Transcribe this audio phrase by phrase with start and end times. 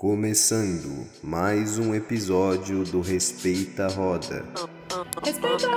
[0.00, 4.46] Começando mais um episódio do Respeita a Roda.
[5.22, 5.76] Respeita a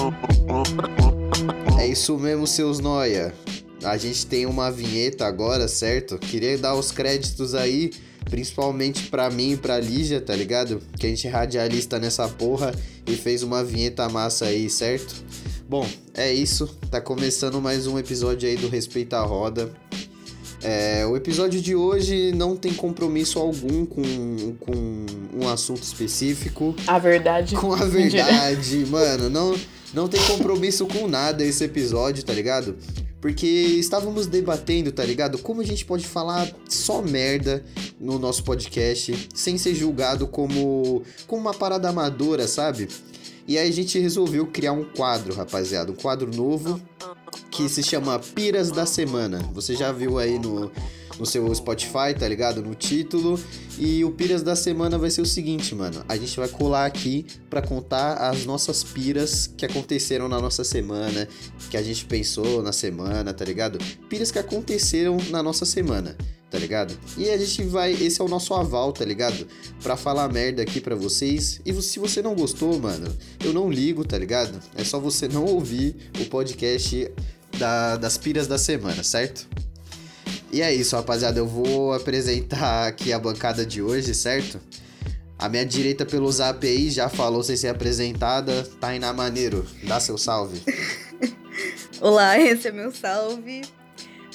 [0.00, 1.78] roda.
[1.78, 3.34] É isso mesmo, seus noia.
[3.84, 6.16] A gente tem uma vinheta agora, certo?
[6.16, 7.90] Queria dar os créditos aí,
[8.24, 10.80] principalmente pra mim e pra Lígia, tá ligado?
[10.98, 12.74] Que a gente é radialista nessa porra
[13.06, 15.22] e fez uma vinheta massa aí, certo?
[15.68, 16.66] Bom, é isso.
[16.90, 19.81] Tá começando mais um episódio aí do Respeita a Roda.
[20.62, 26.74] É, o episódio de hoje não tem compromisso algum com, com um assunto específico.
[26.86, 27.56] A verdade.
[27.56, 29.58] Com a verdade, mano, não,
[29.92, 32.76] não tem compromisso com nada esse episódio, tá ligado?
[33.20, 35.38] Porque estávamos debatendo, tá ligado?
[35.38, 37.64] Como a gente pode falar só merda
[38.00, 42.88] no nosso podcast sem ser julgado como, como uma parada amadora, sabe?
[43.46, 46.80] E aí a gente resolveu criar um quadro, rapaziada, um quadro novo
[47.50, 49.38] que se chama Piras da Semana.
[49.52, 50.70] Você já viu aí no,
[51.18, 52.62] no seu Spotify, tá ligado?
[52.62, 53.38] No título.
[53.78, 56.04] E o Piras da Semana vai ser o seguinte, mano.
[56.08, 61.28] A gente vai colar aqui pra contar as nossas piras que aconteceram na nossa semana,
[61.70, 63.78] que a gente pensou na semana, tá ligado?
[64.08, 66.16] Piras que aconteceram na nossa semana
[66.52, 66.94] tá ligado?
[67.16, 69.48] E a gente vai, esse é o nosso aval, tá ligado?
[69.82, 71.62] Pra falar merda aqui pra vocês.
[71.64, 73.10] E se você não gostou, mano,
[73.42, 74.60] eu não ligo, tá ligado?
[74.74, 77.10] É só você não ouvir o podcast
[77.58, 79.48] da, das piras da semana, certo?
[80.52, 81.40] E é isso, rapaziada.
[81.40, 84.60] Eu vou apresentar aqui a bancada de hoje, certo?
[85.38, 88.62] A minha direita pelo zap aí já falou sem ser apresentada.
[88.78, 90.60] Tainá Maneiro, dá seu salve.
[91.98, 93.62] Olá, esse é meu salve.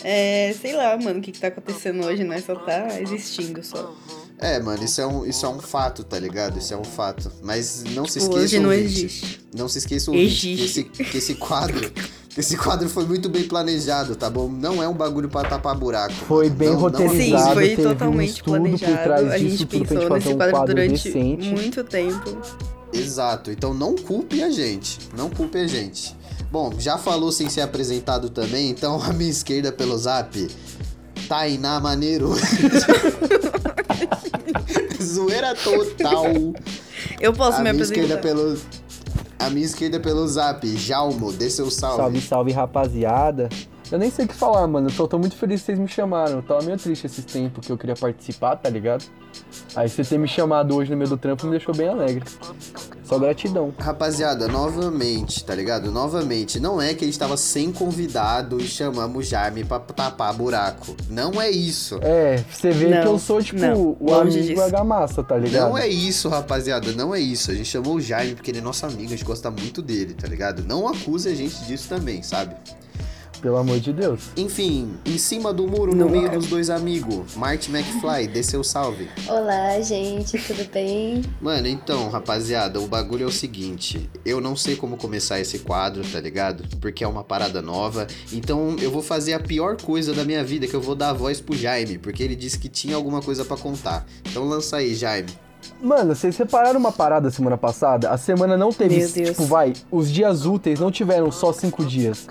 [0.03, 2.42] É, sei lá, mano, o que, que tá acontecendo hoje, né?
[2.45, 3.94] Só tá existindo só.
[4.40, 6.59] É, mano, isso é um, isso é um fato, tá ligado?
[6.59, 7.31] Isso é um fato.
[7.42, 9.42] Mas não se esqueça, Hoje não ouvinte, existe.
[9.56, 11.92] Não se esqueça, ouvinte, que esse, que esse quadro...
[11.92, 14.48] que Esse quadro foi muito bem planejado, tá bom?
[14.48, 16.14] Não é um bagulho pra tapar buraco.
[16.14, 17.18] Foi bem Não- não roteirizado.
[17.23, 19.03] Sim, Exato, foi teve um totalmente por planejado.
[19.03, 21.50] trás A gente gente pensou fazer nesse um quadro quadro durante decente.
[21.50, 22.38] muito tempo.
[22.94, 26.16] Exato, então não culpe a gente, não culpe a gente.
[26.52, 30.47] Bom, já falou sem ser apresentado também, então à minha esquerda pelo zap,
[31.28, 32.34] Tainá Maneiro.
[35.02, 36.25] Zoeira total.
[37.19, 38.44] Eu posso a me minha esquerda apresentar.
[38.44, 38.88] pelo.
[39.40, 41.97] A minha esquerda pelo zap, Jalmo, dê seu salve.
[41.97, 43.50] Salve, salve, rapaziada.
[43.92, 44.88] Eu nem sei o que falar, mano.
[44.88, 46.38] Eu só tô muito feliz que vocês me chamaram.
[46.38, 49.06] Eu tava meio triste esses tempos que eu queria participar, tá ligado?
[49.75, 52.24] Aí você ter me chamado hoje no meio do trampo me deixou bem alegre.
[53.03, 53.74] Só gratidão.
[53.80, 55.90] Rapaziada, novamente, tá ligado?
[55.92, 60.34] Novamente, não é que a gente tava sem convidado e chamamos o Jaime pra tapar
[60.34, 60.94] buraco.
[61.09, 62.00] Não é isso.
[62.02, 65.70] É, você vê Não, que eu sou, tipo, não, o amigo argamassa, tá ligado?
[65.70, 67.50] Não é isso, rapaziada, não é isso.
[67.50, 70.14] A gente chamou o Jaime porque ele é nosso amigo, a gente gosta muito dele,
[70.14, 70.66] tá ligado?
[70.66, 72.58] Não acuse a gente disso também, sabe?
[73.42, 74.30] Pelo amor de Deus.
[74.36, 78.64] Enfim, em cima do muro, Não no meio dos dois amigos, Marty McFly, dê seu
[78.64, 79.08] salve.
[79.28, 81.22] Olá, gente, tudo bem?
[81.40, 86.03] Mano, então, rapaziada, o bagulho é o seguinte: eu não sei como começar esse quadro,
[86.03, 86.64] tá ligado?
[86.81, 88.08] Porque é uma parada nova.
[88.34, 91.14] Então eu vou fazer a pior coisa da minha vida, que eu vou dar a
[91.14, 94.06] voz pro Jaime, porque ele disse que tinha alguma coisa pra contar.
[94.30, 95.30] Então lança aí, Jaime.
[95.81, 98.09] Mano, vocês repararam uma parada semana passada?
[98.09, 99.30] A semana não teve, Meu Deus.
[99.30, 102.28] tipo, vai, os dias úteis não tiveram só cinco dias.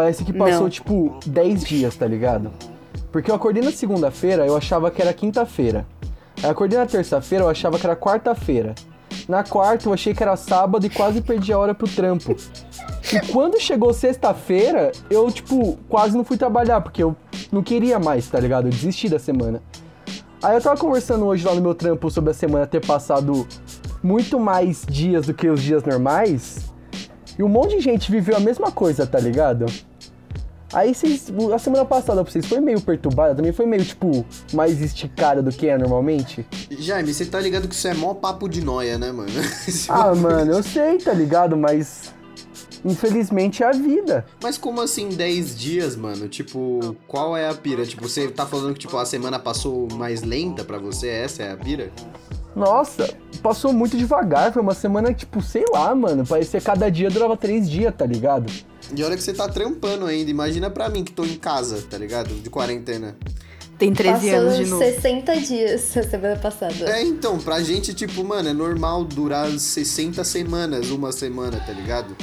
[0.00, 0.70] Parece que passou, Não.
[0.70, 2.50] tipo, 10 dias, tá ligado?
[3.12, 5.86] Porque eu acordei na segunda-feira, eu achava que era quinta-feira.
[6.42, 8.74] Aí acordei na terça-feira, eu achava que era quarta-feira.
[9.28, 12.34] Na quarta, eu achei que era sábado e quase perdi a hora pro trampo.
[13.12, 17.14] E quando chegou sexta-feira, eu, tipo, quase não fui trabalhar, porque eu
[17.52, 18.68] não queria mais, tá ligado?
[18.68, 19.62] Eu desisti da semana.
[20.42, 23.46] Aí eu tava conversando hoje lá no meu trampo sobre a semana ter passado
[24.02, 26.70] muito mais dias do que os dias normais.
[27.38, 29.66] E um monte de gente viveu a mesma coisa, tá ligado?
[30.72, 31.32] Aí vocês.
[31.52, 35.50] A semana passada pra vocês foi meio perturbada, também foi meio, tipo, mais esticada do
[35.50, 36.46] que é normalmente.
[36.70, 39.30] Jaime, você tá ligado que isso é mó papo de noia, né, mano?
[39.88, 41.56] Ah, mano, eu sei, tá ligado?
[41.56, 42.12] Mas.
[42.84, 44.24] Infelizmente é a vida.
[44.42, 46.28] Mas como assim 10 dias, mano?
[46.28, 47.84] Tipo, qual é a pira?
[47.84, 51.08] Tipo, você tá falando que tipo, a semana passou mais lenta pra você?
[51.08, 51.90] Essa é a pira?
[52.54, 53.08] Nossa,
[53.42, 54.52] passou muito devagar.
[54.52, 56.26] Foi uma semana, tipo, sei lá, mano.
[56.26, 58.52] Parecia que cada dia durava três dias, tá ligado?
[58.94, 60.30] E olha que você tá trampando ainda.
[60.30, 62.34] Imagina pra mim que tô em casa, tá ligado?
[62.34, 63.16] De quarentena.
[63.78, 64.84] Tem 13 Passou anos de novo.
[64.84, 66.74] 60 dias a semana passada.
[66.90, 72.14] É, então, pra gente, tipo, mano, é normal durar 60 semanas, uma semana, tá ligado?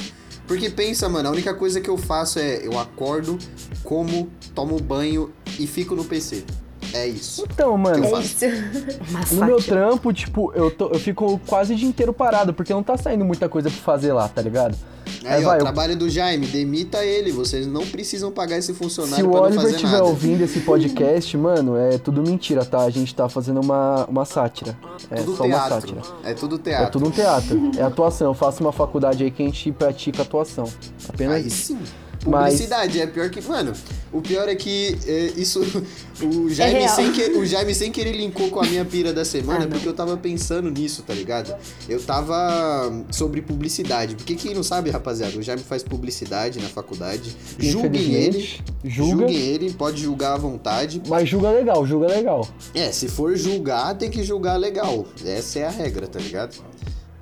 [0.46, 3.38] Porque pensa, mano, a única coisa que eu faço é eu acordo,
[3.82, 6.44] como, tomo banho e fico no PC.
[6.92, 7.44] É isso.
[7.50, 8.44] Então, mano, Eu É isso.
[9.34, 12.82] no meu trampo, tipo, eu, tô, eu fico quase o dia inteiro parado, porque não
[12.82, 14.76] tá saindo muita coisa pra fazer lá, tá ligado?
[15.24, 17.32] Aí, Aí ó, vai, eu- trabalho do Jaime, demita ele.
[17.32, 21.36] Vocês não precisam pagar esse Se funcionário o pra não Oliver estiver ouvindo esse podcast,
[21.36, 22.80] mano, é tudo mentira, tá?
[22.82, 24.76] A gente tá fazendo uma, uma sátira.
[25.10, 25.74] É tudo só uma teatro.
[25.80, 26.02] sátira.
[26.24, 26.90] É tudo É teatro.
[26.92, 27.70] tudo um teatro.
[27.78, 28.28] É atuação.
[28.28, 30.64] Eu faço uma faculdade aí que a gente pratica atuação.
[31.08, 31.74] Apenas Aí isso.
[31.74, 31.78] sim.
[32.24, 33.40] Publicidade, é pior que.
[33.40, 33.72] Mano,
[34.12, 35.60] o pior é que é, isso.
[36.20, 36.96] O Jaime, real.
[36.96, 39.86] sem que, o Jaime sem querer linkou com a minha pira da semana, Ah, porque
[39.86, 41.54] eu tava pensando nisso, tá ligado?
[41.88, 44.16] Eu tava sobre publicidade.
[44.16, 47.36] Porque quem não sabe, rapaziada, o Jaime faz publicidade na faculdade.
[47.60, 48.40] Julguem ele.
[48.84, 49.20] Julga.
[49.20, 51.00] Julguem ele, pode julgar à vontade.
[51.06, 52.48] Mas julga legal, julga legal.
[52.74, 55.06] É, se for julgar, tem que julgar legal.
[55.24, 56.56] Essa é a regra, tá ligado?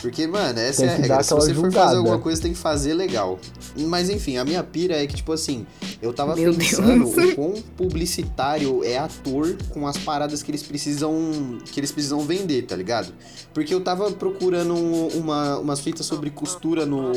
[0.06, 1.22] Porque, mano, essa Tem é a que regra.
[1.24, 1.84] Se você for julgada.
[1.86, 3.40] fazer alguma coisa, tem que fazer legal.
[3.76, 5.66] Mas enfim, a minha pira é que, tipo assim,
[6.00, 7.32] eu tava Meu pensando Deus.
[7.32, 11.58] o quão publicitário é ator com as paradas que eles precisam.
[11.72, 13.12] que eles precisam vender, tá ligado?
[13.52, 17.10] Porque eu tava procurando um- uma, umas fitas sobre costura no,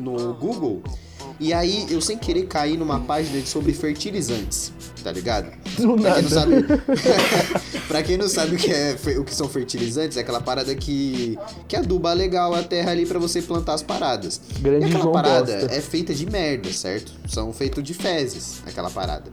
[0.00, 0.82] no Google.
[1.38, 4.72] E aí eu sem querer caí numa página sobre fertilizantes,
[5.04, 5.50] tá ligado?
[5.78, 6.28] Do Pra quem não nada.
[6.28, 6.64] sabe,
[7.88, 11.38] pra quem não sabe o que, é, o que são fertilizantes, é aquela parada que,
[11.68, 14.40] que aduba legal a terra ali pra você plantar as paradas.
[14.60, 15.74] Grande e aquela parada Bosta.
[15.74, 17.12] é feita de merda, certo?
[17.28, 19.30] São feitos de fezes, aquela parada.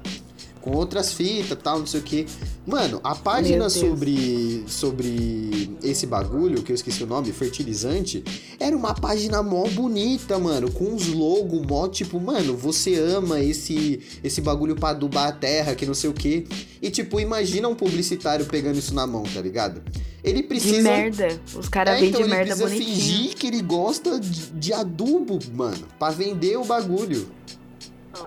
[0.64, 2.26] Com outras fitas tal, não sei o que.
[2.66, 8.24] Mano, a página sobre, sobre esse bagulho, que eu esqueci o nome, fertilizante,
[8.58, 10.72] era uma página mó bonita, mano.
[10.72, 15.76] Com uns logos mó tipo, mano, você ama esse, esse bagulho pra adubar a terra,
[15.76, 16.48] que não sei o que.
[16.82, 19.82] E tipo, imagina um publicitário pegando isso na mão, tá ligado?
[20.24, 20.82] Ele De precisa.
[20.84, 21.28] merda.
[21.54, 22.96] Os caras É, vendem então ele merda precisa bonitinha.
[22.96, 27.28] fingir que ele gosta de, de adubo, mano, pra vender o bagulho.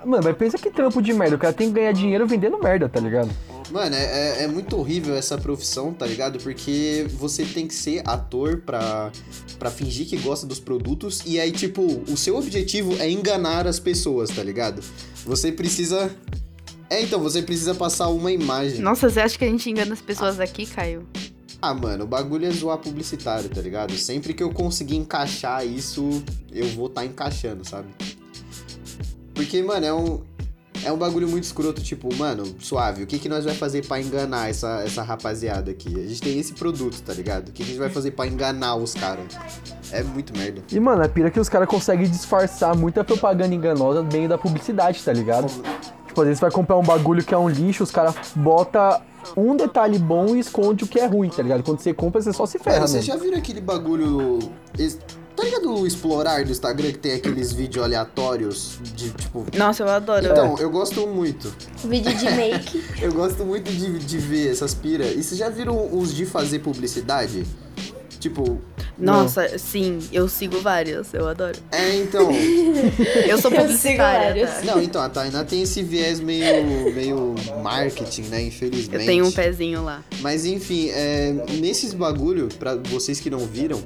[0.05, 1.37] Mano, mas pensa que trampo de merda.
[1.37, 3.31] O cara tem que ganhar dinheiro vendendo merda, tá ligado?
[3.71, 4.05] Mano, é,
[4.41, 6.39] é- é muito horrível essa profissão, tá ligado?
[6.39, 9.11] Porque você tem que ser ator pra,
[9.59, 13.79] pra fingir que gosta dos produtos e aí, tipo, o seu objetivo é enganar as
[13.81, 14.83] pessoas, tá ligado?
[15.25, 16.11] Você precisa.
[16.89, 18.79] É, então, você precisa passar uma imagem.
[18.81, 21.05] Nossa, você acha que a gente engana as pessoas aqui, Caio?
[21.61, 23.93] Ah, mano, o bagulho é zoar publicitário, tá ligado?
[23.97, 26.23] Sempre que eu conseguir encaixar isso,
[26.53, 27.89] eu vou tá encaixando, sabe?
[29.37, 30.21] Porque, mano, é um.
[30.85, 33.99] É um bagulho muito escroto, tipo, mano, suave, o que, que nós vai fazer pra
[34.01, 35.89] enganar essa, essa rapaziada aqui?
[35.89, 37.49] A gente tem esse produto, tá ligado?
[37.49, 39.25] O que, que a gente vai fazer pra enganar os caras?
[39.91, 40.63] É muito merda.
[40.71, 44.29] E, mano, a pira é que os caras conseguem disfarçar muita propaganda enganosa no meio
[44.29, 45.49] da publicidade, tá ligado?
[46.07, 49.01] Tipo, às vezes você vai comprar um bagulho que é um lixo, os caras botam
[49.37, 51.63] um detalhe bom e esconde o que é ruim, tá ligado?
[51.63, 54.39] Quando você compra, você só se ferra, Mano, vocês já viram aquele bagulho.
[55.37, 59.47] Tá ligado o explorar do Instagram que tem aqueles vídeos aleatórios de tipo.
[59.55, 60.25] Nossa, eu adoro.
[60.27, 61.53] Então, eu gosto muito.
[61.85, 62.83] Vídeo de make.
[63.03, 65.13] Eu gosto muito de, de ver essas piras.
[65.13, 67.45] E vocês já viram os de fazer publicidade?
[68.19, 68.59] Tipo,
[68.99, 71.57] Nossa, sim, eu sigo vários, eu adoro.
[71.71, 72.31] é então.
[73.29, 74.51] Eu sou Eu sigo publicitária, vários.
[74.51, 74.75] tá?
[74.75, 78.43] Não, então, a Tainá tem esse viés meio, meio marketing, né?
[78.43, 78.95] Infelizmente.
[79.01, 80.03] Eu tenho um pezinho lá.
[80.21, 83.81] Mas enfim, é, nesses bagulho, pra vocês que não viram,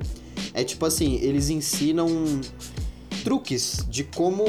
[0.55, 2.09] é tipo assim, eles ensinam
[3.25, 4.45] truques de como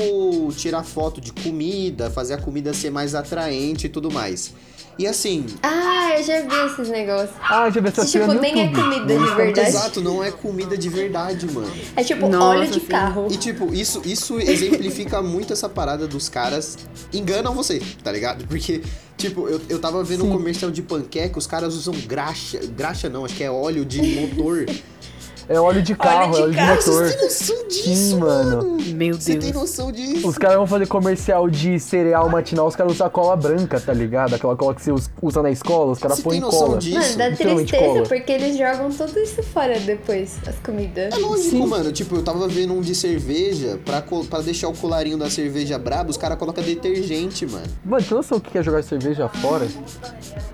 [0.56, 4.54] tirar foto de comida, fazer a comida ser mais atraente e tudo mais.
[5.00, 7.32] E assim, Ah, eu já vi esses negócios.
[7.42, 8.82] Ah, já vi essa Tipo, no nem é YouTube.
[8.84, 9.68] comida de verdade.
[9.70, 11.72] exato, não é comida de verdade, mano.
[11.96, 12.86] É tipo Nossa, óleo de sim.
[12.86, 13.28] carro.
[13.32, 16.78] E tipo, isso, isso exemplifica muito essa parada dos caras
[17.12, 18.46] enganam você, tá ligado?
[18.48, 18.82] Porque,
[19.18, 20.34] tipo, eu, eu tava vendo um Sim.
[20.34, 22.60] comercial de panqueca, os caras usam graxa.
[22.76, 24.66] Graxa não, acho que é óleo de motor.
[25.54, 26.82] É óleo de carro, de é óleo de motor.
[27.08, 28.78] Você tem noção disso, Sim, mano.
[28.96, 29.54] Meu Você tem Deus.
[29.54, 30.28] noção disso?
[30.28, 34.34] Os caras vão fazer comercial de cereal matinal, os caras usam cola branca, tá ligado?
[34.36, 36.78] Aquela cola que você us- usa na escola, os caras Você põem tem noção cola.
[36.78, 37.00] disso?
[37.00, 38.04] Mano, dá tristeza cola.
[38.04, 41.14] porque eles jogam tudo isso fora depois, as comidas.
[41.14, 41.66] É lógico, Sim.
[41.68, 41.92] mano.
[41.92, 46.10] Tipo, eu tava vendo um de cerveja, pra, pra deixar o colarinho da cerveja brabo,
[46.12, 47.66] os caras colocam detergente, mano.
[47.84, 49.68] Mano, tem noção o que é jogar cerveja fora?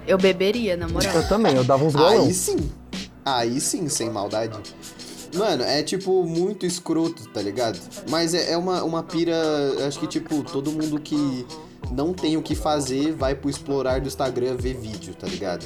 [0.08, 1.14] Eu beberia, na moral.
[1.14, 2.26] Eu também, eu dava uns golão.
[2.26, 2.58] Aí sim.
[3.36, 4.58] Aí sim, sem maldade.
[5.36, 7.78] Mano, é tipo muito escroto, tá ligado?
[8.10, 9.36] Mas é, é uma, uma pira.
[9.86, 11.46] Acho que, tipo, todo mundo que
[11.92, 15.66] não tem o que fazer vai pro explorar do Instagram ver vídeo, tá ligado?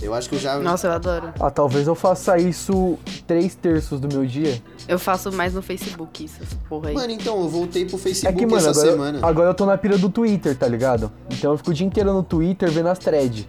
[0.00, 0.58] Eu acho que eu já.
[0.58, 1.34] Nossa, eu adoro.
[1.38, 4.60] Ah, talvez eu faça isso três terços do meu dia.
[4.88, 6.94] Eu faço mais no Facebook isso, essa porra aí.
[6.94, 9.18] Mano, então, eu voltei pro É Facebook que, mano, essa agora, semana.
[9.22, 11.12] agora eu tô na pira do Twitter, tá ligado?
[11.30, 13.46] Então eu fico o dia inteiro no Twitter vendo as threads.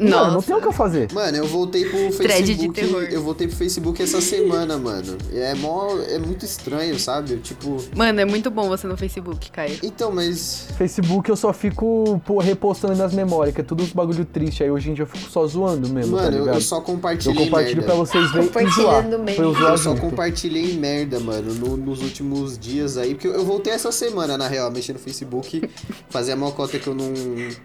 [0.00, 1.12] Mano, não tem o que eu fazer.
[1.12, 2.80] Mano, eu voltei pro Thread de Facebook.
[2.80, 3.02] terror.
[3.10, 5.16] Eu voltei pro Facebook essa semana, mano.
[5.32, 5.96] É mó.
[6.08, 7.32] É muito estranho, sabe?
[7.32, 7.76] Eu, tipo.
[7.96, 9.78] Mano, é muito bom você no Facebook, Caio.
[9.82, 10.68] Então, mas.
[10.76, 14.62] Facebook eu só fico pô, repostando nas memórias, que é tudo uns bagulho triste.
[14.62, 16.54] Aí hoje em dia eu fico só zoando mesmo, tá Mano, eu, ligado?
[16.56, 17.92] eu só Eu compartilhei compartilho merda.
[17.92, 18.46] pra vocês verem.
[18.48, 19.24] Compartilhando.
[19.24, 23.14] Pra eu Eu só compartilhei merda, mano, no- nos últimos dias aí.
[23.14, 25.68] Porque eu, eu voltei essa semana, na real, mexendo no Facebook.
[26.10, 27.12] Fazer a mocota que eu não.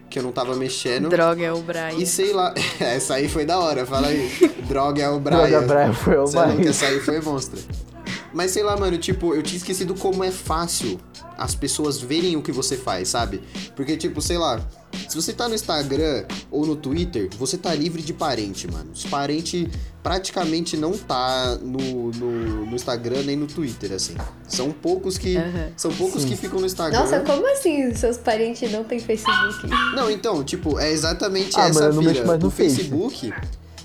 [0.10, 1.10] que eu não tava mexendo.
[1.10, 1.92] Droga, é o Brian.
[1.98, 2.54] E sei lá.
[2.80, 4.30] Essa aí foi da hora, fala aí.
[4.68, 5.50] Droga é o Brian.
[5.50, 6.70] Droga, Brian foi o Brian.
[6.70, 7.60] essa aí foi monstra.
[8.34, 11.00] Mas sei lá, mano, tipo, eu tinha esquecido como é fácil
[11.38, 13.42] as pessoas verem o que você faz, sabe?
[13.76, 14.60] Porque, tipo, sei lá,
[15.08, 18.92] se você tá no Instagram ou no Twitter, você tá livre de parente, mano.
[18.94, 19.68] Os parentes
[20.02, 24.16] praticamente não tá no, no, no Instagram nem no Twitter, assim.
[24.48, 25.36] São poucos que.
[25.76, 26.30] São poucos Sim.
[26.30, 27.00] que ficam no Instagram.
[27.00, 29.68] Nossa, como assim seus parentes não têm Facebook?
[29.96, 32.90] Não, então, tipo, é exatamente Ah, essa mano, eu não mexo mais no o Face.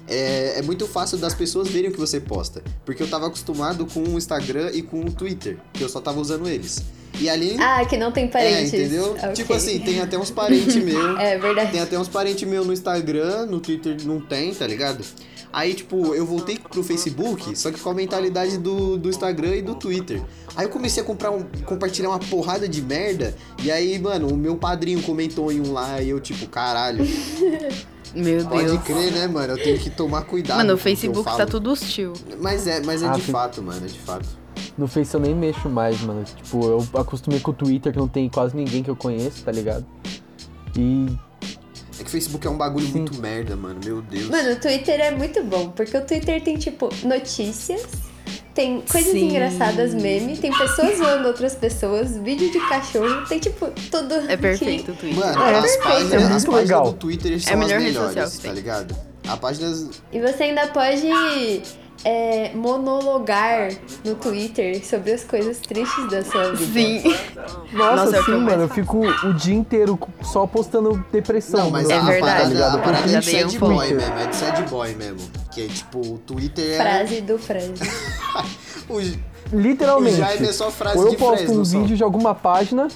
[0.08, 2.62] É, é muito fácil das pessoas verem o que você posta.
[2.84, 6.20] Porque eu tava acostumado com o Instagram e com o Twitter, que eu só tava
[6.20, 6.82] usando eles.
[7.20, 7.56] E ali.
[7.58, 8.72] Ah, que não tem é, parentes.
[8.72, 9.12] entendeu?
[9.12, 9.32] Ok.
[9.32, 11.18] Tipo assim, tem até uns parentes meus.
[11.18, 11.72] É verdade.
[11.72, 15.04] Tem até uns parentes meus no Instagram, no Twitter não tem, tá ligado?
[15.52, 19.62] Aí, tipo, eu voltei pro Facebook, só que com a mentalidade do, do Instagram e
[19.62, 20.22] do Twitter.
[20.54, 23.34] Aí eu comecei a comprar um, compartilhar uma porrada de merda.
[23.62, 27.02] E aí, mano, o meu padrinho comentou em um lá e eu, tipo, caralho,
[28.14, 28.82] Meu pode Deus.
[28.84, 29.52] crer, né, mano?
[29.54, 30.58] Eu tenho que tomar cuidado.
[30.58, 31.36] Mano, o com que eu Facebook falo.
[31.38, 32.12] tá tudo hostil.
[32.40, 34.26] Mas é, mas é Ah, de tem- fato, mano, é de fato.
[34.76, 36.24] No Face eu nem mexo mais, mano.
[36.24, 39.52] Tipo, eu acostumei com o Twitter, que não tem quase ninguém que eu conheço, tá
[39.52, 39.84] ligado?
[40.76, 41.06] E
[41.98, 42.92] É que o Facebook é um bagulho Sim.
[43.00, 43.80] muito merda, mano.
[43.84, 44.28] Meu Deus.
[44.28, 47.82] Mano, o Twitter é muito bom, porque o Twitter tem, tipo, notícias,
[48.58, 49.28] tem coisas Sim.
[49.28, 54.12] engraçadas, meme, tem pessoas zoando outras pessoas, vídeo de cachorro, tem, tipo, tudo.
[54.26, 55.16] É que- perfeito o Twitter.
[55.20, 56.84] Mano, É, as perfeito, páginas, é as páginas legal.
[56.86, 58.96] do Twitter são a melhor as melhores, que tá ligado?
[59.28, 61.62] A página E você ainda pode
[62.04, 63.70] é, monologar
[64.04, 67.00] no Twitter sobre as coisas tristes da sua vida.
[67.02, 67.14] Sim.
[67.72, 71.64] Nossa, Nossa, é que sim, mano, eu fico o dia inteiro só postando depressão.
[71.64, 72.74] Não, mas É a, verdade, parada, tá ligado?
[72.76, 75.30] a parada é de sad boy mesmo, é de sad boy mesmo.
[75.58, 76.76] Que é tipo, o Twitter é.
[76.76, 77.72] Frase do Fred.
[78.88, 80.16] O, o Literalmente.
[80.16, 81.78] Jaime é só frase ou eu de posto Fresno um só.
[81.80, 82.88] vídeo de alguma página,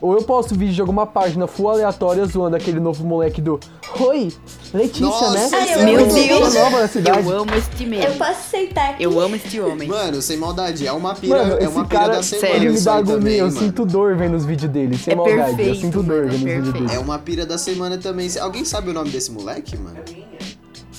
[0.00, 3.60] ou eu posto vídeo de alguma página full aleatória zoando aquele novo moleque do
[4.00, 4.32] Oi,
[4.72, 5.50] Letícia, Nossa, né?
[5.52, 6.14] Ai, eu é Meu amo.
[6.14, 6.54] Deus.
[6.54, 6.60] bom.
[6.60, 7.18] nova na cidade.
[7.28, 8.14] Eu amo este Eu meme.
[8.16, 9.02] posso aceitar aqui.
[9.02, 9.88] Eu amo este homem.
[9.88, 12.48] Mano, sem maldade, é uma pira, Mano, é uma pira cara da semana.
[12.48, 13.58] sério, ele me dá aí agonia, também, eu mano.
[13.58, 15.40] sinto dor vendo os vídeos dele, sem É maldade.
[15.40, 16.94] eu perfeito, sinto dor mano, vendo os vídeos dele.
[16.94, 18.30] É uma pira da semana também.
[18.40, 19.98] Alguém sabe o nome desse moleque, mano?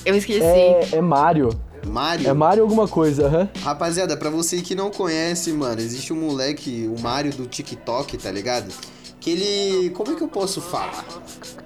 [0.04, 0.40] Eu esqueci.
[0.42, 1.50] É, é Mario.
[1.86, 2.28] Mário?
[2.28, 3.48] É Mario alguma coisa, aham.
[3.62, 8.30] Rapaziada, pra você que não conhece, mano, existe um moleque, o Mário do TikTok, tá
[8.30, 8.72] ligado?
[9.20, 9.90] Que ele.
[9.90, 11.04] Como é que eu posso falar?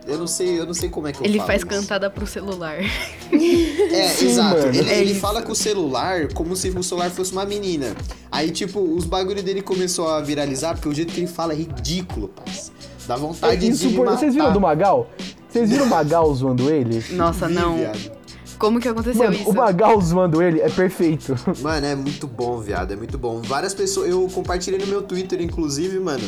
[0.06, 1.66] Eu não sei, eu não sei como é que eu Ele falo faz isso.
[1.68, 2.76] cantada pro celular.
[3.32, 4.56] É, Sim, exato.
[4.58, 4.68] mano.
[4.74, 7.94] Ele, É ele fala com o celular como se o celular fosse uma menina.
[8.30, 11.56] Aí, tipo, os bagulho dele começou a viralizar porque o jeito que ele fala é
[11.56, 12.70] ridículo, parça.
[13.06, 14.18] Dá vontade de me Insupor- matar.
[14.18, 15.10] Vocês viram do Magal?
[15.48, 17.02] Vocês viram o Magal zoando ele?
[17.10, 17.76] Nossa, não.
[17.78, 18.15] viado.
[18.58, 19.50] Como que aconteceu Mano, isso?
[19.50, 21.36] o Magal zoando ele é perfeito.
[21.60, 22.92] Mano, é muito bom, viado.
[22.92, 23.40] É muito bom.
[23.42, 24.08] Várias pessoas.
[24.08, 26.24] Eu compartilhei no meu Twitter, inclusive, mano.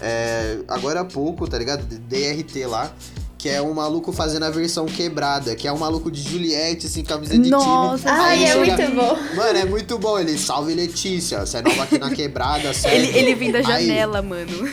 [0.00, 1.82] é, agora há pouco, tá ligado?
[1.86, 2.90] DRT lá.
[3.36, 5.54] Que é um maluco fazendo a versão quebrada.
[5.54, 8.10] Que é um maluco de Juliette, assim, camisa de Nossa, time.
[8.20, 9.18] Ai, Aí é chega- muito bom.
[9.36, 10.18] Mano, é muito bom.
[10.18, 11.46] Ele, salve Letícia.
[11.46, 12.94] Você é nova aqui na quebrada, certo?
[12.96, 14.68] Ele, ele vem da Aí- janela, mano.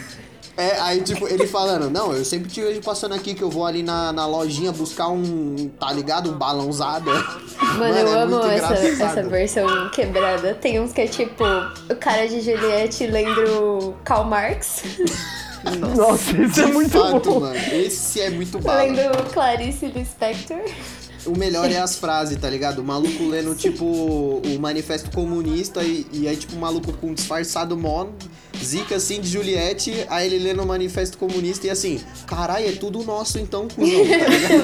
[0.57, 3.65] É, aí, tipo, ele falando, não, eu sempre te vejo passando aqui que eu vou
[3.65, 6.29] ali na, na lojinha buscar um, tá ligado?
[6.29, 7.12] Um balãozada.
[7.77, 9.17] Mano, eu é amo muito essa, engraçado.
[9.19, 10.53] essa versão quebrada.
[10.53, 11.43] Tem uns que é tipo
[11.89, 14.83] o cara de Juliette lendo Karl Marx,
[15.97, 17.39] Nossa, isso é De muito fato, bom.
[17.41, 17.55] mano.
[17.55, 18.83] Esse é muito bala.
[18.83, 20.62] lendo Clarice Lispector.
[21.25, 22.79] O melhor é as frases, tá ligado?
[22.79, 27.13] O maluco lendo, tipo, o manifesto comunista e, e aí, tipo, o maluco com um
[27.13, 28.08] disfarçado mó
[28.63, 30.05] zica, assim, de Juliette.
[30.10, 34.05] Aí ele lendo o manifesto comunista e assim, caralho, é tudo nosso então, cuzão,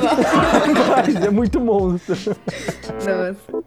[0.02, 0.66] tá
[1.08, 1.26] ligado?
[1.26, 2.16] É muito monstro.
[2.16, 3.64] Nossa.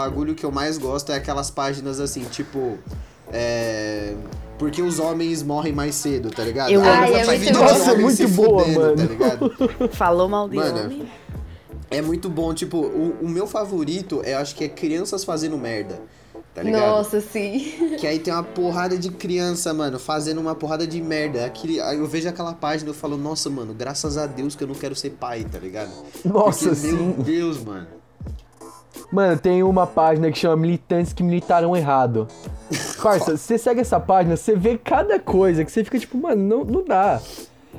[0.00, 2.78] Bagulho que eu mais gosto é aquelas páginas assim, tipo.
[3.32, 4.14] É.
[4.58, 6.70] Porque os homens morrem mais cedo, tá ligado?
[6.70, 7.46] Eu amo essa página.
[7.46, 8.96] de Nossa, é muito boa, fudendo, mano.
[8.96, 9.88] Tá ligado?
[9.92, 11.08] Falou mal de Mano, homem.
[11.90, 16.00] É muito bom, tipo, o, o meu favorito é acho que é crianças fazendo merda.
[16.54, 16.62] Tá?
[16.64, 17.96] Nossa, sim.
[17.98, 21.46] Que aí tem uma porrada de criança, mano, fazendo uma porrada de merda.
[21.46, 24.64] Aquele, aí eu vejo aquela página e eu falo, nossa, mano, graças a Deus que
[24.64, 25.90] eu não quero ser pai, tá ligado?
[26.24, 26.92] Nossa, Porque, sim.
[26.92, 27.86] Meu Deus, mano.
[29.12, 32.28] Mano, tem uma página que chama Militantes que Militaram Errado.
[33.02, 36.64] Parça, você segue essa página, você vê cada coisa que você fica tipo, mano, não,
[36.64, 37.20] não dá.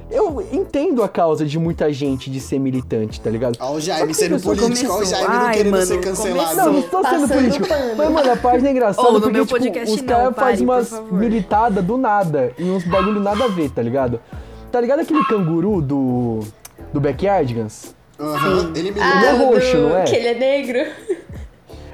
[0.10, 3.58] Eu entendo a causa de muita gente de ser militante, tá ligado?
[3.62, 5.06] Ó o Jaime sendo político, ó o.
[5.06, 6.56] Jaime não querendo mano, ser cancelado.
[6.58, 7.68] Não, não estou sendo político.
[7.68, 7.94] pano.
[7.96, 11.84] Mas, mano, a página é engraçada no porque, meu tipo, os caras fazem umas militadas
[11.86, 14.20] do nada e uns bagulho nada a ver, tá ligado?
[14.70, 16.40] Tá ligado aquele canguru do.
[16.92, 17.96] do Backyardigans?
[18.20, 20.04] Aham, Ele me é Ah, o roxo, do- não é?
[20.04, 20.92] Que ele é negro.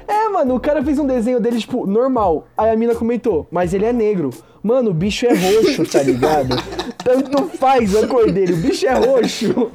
[0.08, 2.48] É, mano, o cara fez um desenho dele, tipo, normal.
[2.56, 4.30] Aí a mina comentou, mas ele é negro.
[4.62, 6.56] Mano, o bicho é roxo, tá ligado?
[7.04, 9.70] Tanto faz a cor dele, o bicho é roxo.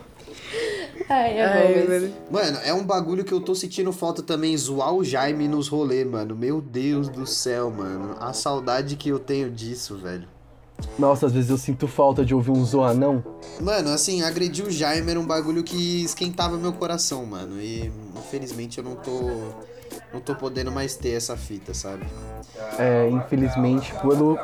[1.09, 2.13] Ai, é Ai, mano.
[2.31, 6.07] Mano, é um bagulho que eu tô sentindo falta também, zoar o Jaime nos rolês,
[6.07, 6.35] mano.
[6.35, 8.15] Meu Deus do céu, mano.
[8.19, 10.27] A saudade que eu tenho disso, velho.
[10.97, 13.23] Nossa, às vezes eu sinto falta de ouvir um zoanão.
[13.59, 17.61] Mano, assim, agredir o Jaime era um bagulho que esquentava meu coração, mano.
[17.61, 19.29] E infelizmente eu não tô.
[20.13, 22.05] Não tô podendo mais ter essa fita, sabe?
[22.77, 24.37] É, infelizmente, pelo,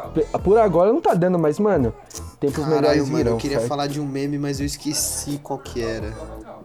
[0.44, 1.94] por agora não tá dando, mas, mano,
[2.40, 3.70] tempos Caralho, melhores mano, virão, eu queria certo?
[3.70, 6.12] falar de um meme, mas eu esqueci qual que era.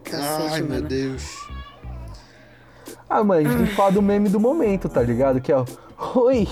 [0.03, 0.81] Cacete, Ai, meu.
[0.81, 1.23] Deus.
[3.09, 5.39] Ah, mano, a gente tem que falar do meme do momento, tá ligado?
[5.39, 5.65] Que é o...
[6.15, 6.47] Oi!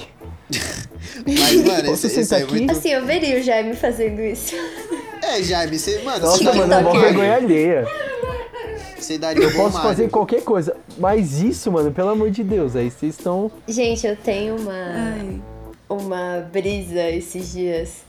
[1.26, 2.54] Mas, mano, Posso esse, é aqui?
[2.54, 2.72] muito.
[2.72, 4.56] Assim, eu veria o Jaime fazendo isso.
[5.22, 6.02] É, Jaime, você.
[6.02, 7.88] Mano, você Nossa, daria mano, é um uma vergonha alheia.
[9.04, 10.10] Você daria Eu posso fazer Mario.
[10.10, 13.52] qualquer coisa, mas isso, mano, pelo amor de Deus, aí vocês estão...
[13.68, 15.42] Gente, eu tenho uma, Ai.
[15.90, 18.04] uma brisa esses dias.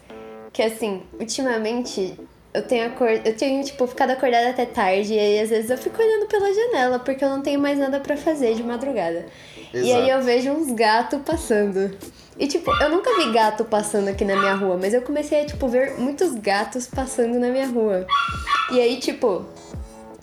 [0.53, 2.17] Que assim, ultimamente
[2.55, 3.09] eu tenho acor...
[3.09, 5.13] eu tenho, tipo, ficado acordada até tarde.
[5.13, 7.99] E aí, às vezes, eu fico olhando pela janela, porque eu não tenho mais nada
[7.99, 9.27] pra fazer de madrugada.
[9.75, 10.25] E aí eu Exato.
[10.25, 11.91] vejo uns gatos passando.
[12.39, 15.47] E tipo, eu nunca vi gato passando aqui na minha rua, mas eu comecei a,
[15.47, 18.07] tipo, ver muitos gatos passando na minha rua.
[18.71, 19.45] E aí, tipo,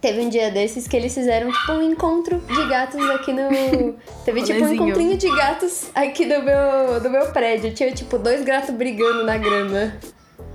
[0.01, 3.50] teve um dia desses que eles fizeram, tipo, um encontro de gatos aqui no.
[4.25, 7.74] Teve, tipo, um encontrinho de gatos aqui do meu, do meu prédio.
[7.74, 9.93] Tinha, tipo, dois gatos brigando na grama.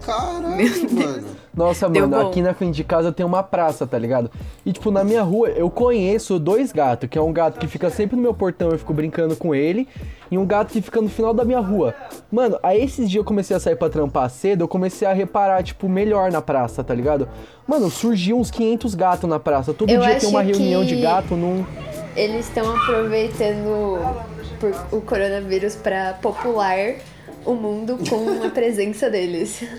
[0.07, 1.25] Caralho, mano.
[1.55, 2.29] Nossa, Deu mano, bom.
[2.31, 4.31] aqui na frente de casa tem uma praça, tá ligado?
[4.65, 7.89] E, tipo, na minha rua eu conheço dois gatos, que é um gato que fica
[7.89, 9.89] sempre no meu portão, eu fico brincando com ele,
[10.31, 11.95] e um gato que fica no final da minha rua.
[12.31, 15.63] Mano, aí esses dias eu comecei a sair pra trampar cedo, eu comecei a reparar,
[15.63, 17.27] tipo, melhor na praça, tá ligado?
[17.67, 19.73] Mano, surgiu uns 500 gatos na praça.
[19.73, 21.65] Todo Eu dia tem uma reunião que- de gato num.
[22.15, 23.99] Eles estão aproveitando
[24.61, 26.95] por- o coronavírus pra popular
[27.47, 29.65] o mundo com a presença deles.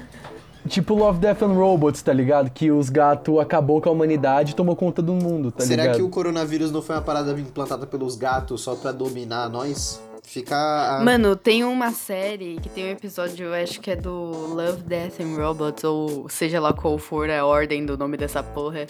[0.68, 2.50] Tipo Love, Death and Robots, tá ligado?
[2.52, 5.96] Que os gatos acabou com a humanidade e tomou conta do mundo, tá Será ligado?
[5.98, 10.02] que o coronavírus não foi uma parada implantada pelos gatos só pra dominar nós?
[10.24, 10.56] Fica.
[10.58, 14.12] a- Mano, tem uma série que tem um episódio, eu acho que é do
[14.54, 18.86] Love, Death and Robots, ou seja lá qual for a ordem do nome dessa porra.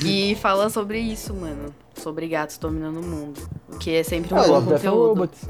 [0.00, 1.74] Que fala sobre isso, mano.
[1.96, 3.40] Sobre gatos dominando o mundo.
[3.72, 5.08] O que é sempre um Ah, bom Love, Death and conteúdo.
[5.08, 5.48] Robots.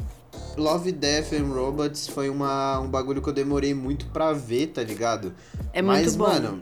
[0.57, 4.83] Love, Death and Robots foi uma, um bagulho que eu demorei muito pra ver, tá
[4.83, 5.33] ligado?
[5.73, 6.25] É muito Mas, bom.
[6.29, 6.61] mano,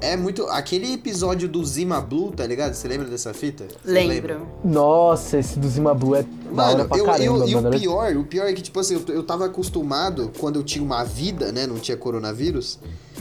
[0.00, 0.46] é muito.
[0.48, 2.74] Aquele episódio do Zima Blue, tá ligado?
[2.74, 3.66] Você lembra dessa fita?
[3.84, 4.08] Lembro.
[4.08, 4.40] lembra?
[4.64, 7.68] Nossa, esse do Zima Blue é Mano, eu, caramba, eu, e mano.
[7.68, 10.82] o pior, o pior é que, tipo assim, eu, eu tava acostumado, quando eu tinha
[10.82, 12.78] uma vida, né, não tinha coronavírus,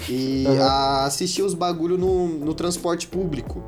[0.08, 0.64] e Aham.
[0.64, 3.62] a assistir os bagulho no, no transporte público.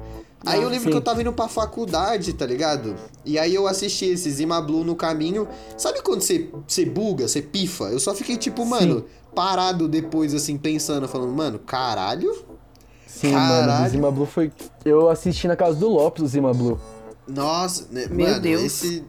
[0.45, 0.91] Aí eu lembro sim.
[0.91, 2.95] que eu tava indo pra faculdade, tá ligado?
[3.25, 5.47] E aí eu assisti esse Zima Blue no caminho.
[5.77, 7.85] Sabe quando você, você buga, você pifa?
[7.85, 12.33] Eu só fiquei, tipo, mano, parado depois, assim, pensando, falando, mano, caralho?
[13.05, 13.85] Sim, mano, Caralho.
[13.85, 14.51] o Zima Blue foi.
[14.85, 16.79] Eu assisti na casa do Lopes o Zima Blue.
[17.27, 18.63] Nossa, né, Meu mano, Deus.
[18.63, 19.03] esse.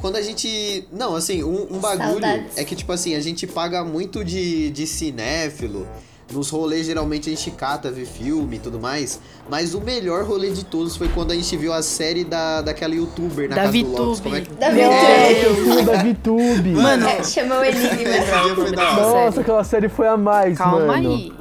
[0.00, 0.86] Quando a gente.
[0.92, 2.56] Não, assim, um, um bagulho Saudades.
[2.56, 5.86] é que, tipo assim, a gente paga muito de, de cinéfilo.
[6.32, 9.20] Nos rolês, geralmente, a gente cata, vê filme e tudo mais.
[9.48, 12.94] Mas o melhor rolê de todos foi quando a gente viu a série da, daquela
[12.96, 14.18] youtuber na Da casa do Lopes.
[14.18, 14.22] VTube.
[14.22, 14.52] Como é que...
[14.54, 15.50] Da É, VTube.
[15.52, 16.70] o filme da VTube.
[16.70, 18.74] Mano, É, chama o Enigma.
[18.96, 21.10] Nossa, aquela série foi a mais, Calma mano.
[21.14, 21.32] aí.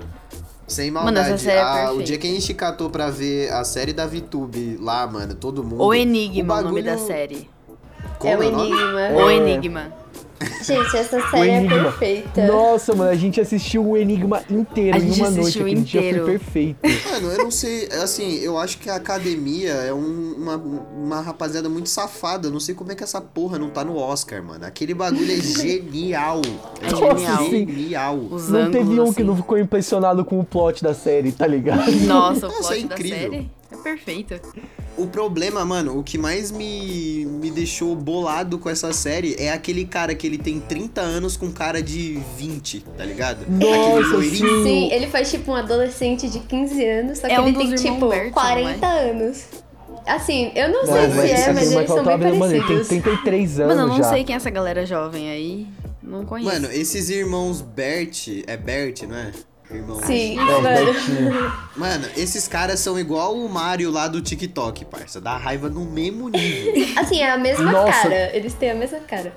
[0.68, 1.30] Sem Mano, maldade.
[1.30, 4.06] essa série é Ah, o dia que a gente catou pra ver a série da
[4.08, 5.82] VTube lá, mano, todo mundo.
[5.84, 7.50] O Enigma, o, nome bagulho- da série.
[8.20, 8.70] Como é o é o nome?
[8.72, 9.00] Enigma.
[9.24, 9.36] O É.
[9.36, 9.94] Enigma.
[10.64, 12.48] Gente, essa série é perfeita.
[12.48, 15.60] Nossa, mano, a gente assistiu o Enigma inteiro A em uma noite.
[15.62, 16.78] Aquele dia foi perfeito.
[17.12, 21.70] Mano, eu não sei, assim, eu acho que a academia é um- uma, uma rapaziada
[21.70, 22.48] muito safada.
[22.48, 24.66] Eu não sei como é que essa porra não tá no Oscar, mano.
[24.66, 26.42] Aquele bagulho é genial.
[26.82, 27.46] É genial.
[27.46, 27.68] sim.
[27.68, 28.18] genial.
[28.32, 29.14] Os Não teve um assim.
[29.14, 31.90] que não ficou impressionado com o plot da série, tá ligado?
[32.06, 34.36] Nossa, o Nossa, plot é da série é perfeito.
[34.98, 39.84] O problema, mano, o que mais me, me deixou bolado com essa série é aquele
[39.86, 43.46] cara que ele tem 30 anos com cara de 20, tá ligado?
[43.50, 44.64] Nossa, sim.
[44.64, 47.70] Sim, ele faz tipo um adolescente de 15 anos, só que É um ele tem
[47.72, 49.44] dos irmãos tipo Berton, 40 anos.
[50.06, 52.62] Assim, eu não sei Não, se mas é, mas eles são bem vendo, mano, ele
[52.64, 52.88] tem parecidos.
[52.88, 54.10] 33 anos Mano, eu não já.
[54.10, 55.68] sei quem é essa galera jovem aí.
[56.02, 56.54] Não conheço.
[56.54, 59.32] Mano, esses irmãos Bert, é Bert, não é?
[59.72, 60.00] Irmão.
[60.04, 60.62] Sim, É, os mano.
[60.86, 61.54] Bertinho.
[61.76, 65.20] Mano, esses caras são igual o Mario lá do TikTok, parça.
[65.20, 66.74] Dá raiva no mesmo nível.
[67.02, 67.92] Assim, é a mesma Nossa.
[67.92, 68.36] cara.
[68.36, 69.34] Eles têm a mesma cara.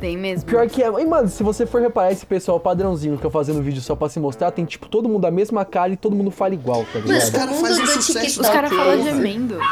[0.00, 0.44] Tem mesmo.
[0.46, 0.86] Pior que é.
[0.86, 4.08] E, mano, se você for reparar esse pessoal padrãozinho que eu fazendo vídeo só pra
[4.08, 6.98] se mostrar, tem tipo todo mundo a mesma cara e todo mundo fala igual, tá
[7.00, 7.32] Os ligado?
[7.32, 8.40] caras mundo fazem um do sucesso.
[8.40, 9.10] Os caras falam porra.
[9.10, 9.58] gemendo.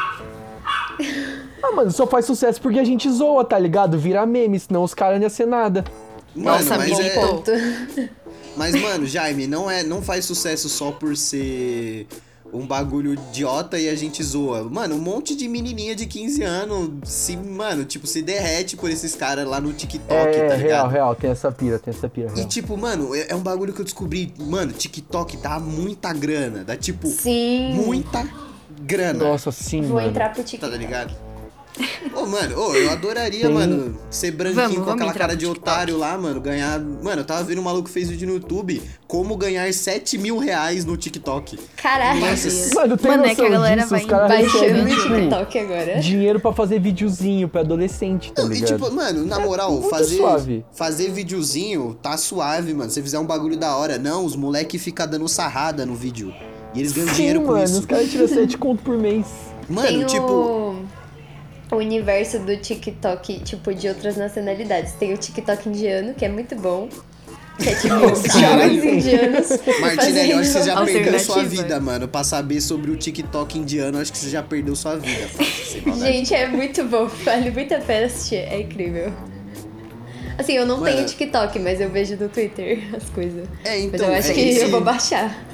[1.62, 3.98] Ah, mano, só faz sucesso porque a gente zoa, tá ligado?
[3.98, 5.84] Vira meme, senão os caras não iam ser nada.
[6.34, 7.50] Mano, Nossa, mas, é, Ponto.
[8.56, 12.06] mas, mano, Jaime, não, é, não faz sucesso só por ser
[12.52, 14.62] um bagulho idiota e a gente zoa.
[14.64, 19.14] Mano, um monte de menininha de 15 anos se, mano, tipo, se derrete por esses
[19.16, 20.90] caras lá no TikTok, é, tá real, ligado?
[20.90, 22.30] real, tem essa pira, tem essa pira.
[22.32, 22.48] E Real.
[22.48, 24.32] tipo, mano, é, é um bagulho que eu descobri.
[24.38, 26.62] Mano, TikTok dá muita grana.
[26.64, 27.72] Dá tipo, Sim.
[27.74, 28.26] muita
[28.80, 29.24] grana.
[29.24, 30.08] Nossa, sim, Vou mano.
[30.08, 30.76] entrar pro Tá TikTok.
[30.78, 31.25] ligado?
[32.14, 35.38] Ô, mano, ô, eu adoraria, Tem- mano, ser branquinho Vamos, com vamos aquela cara no
[35.38, 36.80] de otário lá, mano, ganhar.
[36.80, 40.38] Mano, eu tava vendo um maluco que fez vídeo no YouTube como ganhar 7 mil
[40.38, 41.58] reais no TikTok.
[41.76, 42.20] Caralho.
[42.20, 44.82] Nossa, Mano, tem Mano, é noção que a galera disso, vai os caras Baixando recebem,
[44.82, 46.00] o tipo, TikTok agora.
[46.00, 48.78] dinheiro pra fazer videozinho pra adolescente, tá Não, e ligado?
[48.78, 50.64] tipo, mano, na moral, muito fazer, suave.
[50.72, 52.90] fazer videozinho tá suave, mano.
[52.90, 53.98] Se fizer um bagulho da hora.
[53.98, 56.32] Não, os moleque fica dando sarrada no vídeo.
[56.74, 57.80] E eles ganham Sim, dinheiro com mano, isso.
[57.80, 59.26] os caras tiram 7 conto por mês.
[59.68, 60.76] Mano, Tem tipo.
[61.70, 61.76] O...
[61.76, 64.92] universo do TikTok, tipo, de outras nacionalidades.
[64.92, 66.88] Tem o TikTok indiano, que é muito bom.
[67.58, 67.94] Que é tipo
[68.38, 69.48] jovens indianos.
[69.80, 72.06] Martinelli, eu acho que você já perdeu sua vida, mano.
[72.06, 75.26] Pra saber sobre o TikTok indiano, eu acho que você já perdeu sua vida.
[75.98, 77.06] Gente, é muito bom.
[77.06, 78.36] Vale muito a pena assistir.
[78.36, 79.12] É incrível.
[80.38, 80.94] Assim, eu não Mano.
[80.94, 83.48] tenho TikTok, mas eu vejo no Twitter as coisas.
[83.64, 85.46] É, Mas então, eu acho é que esse, eu vou baixar.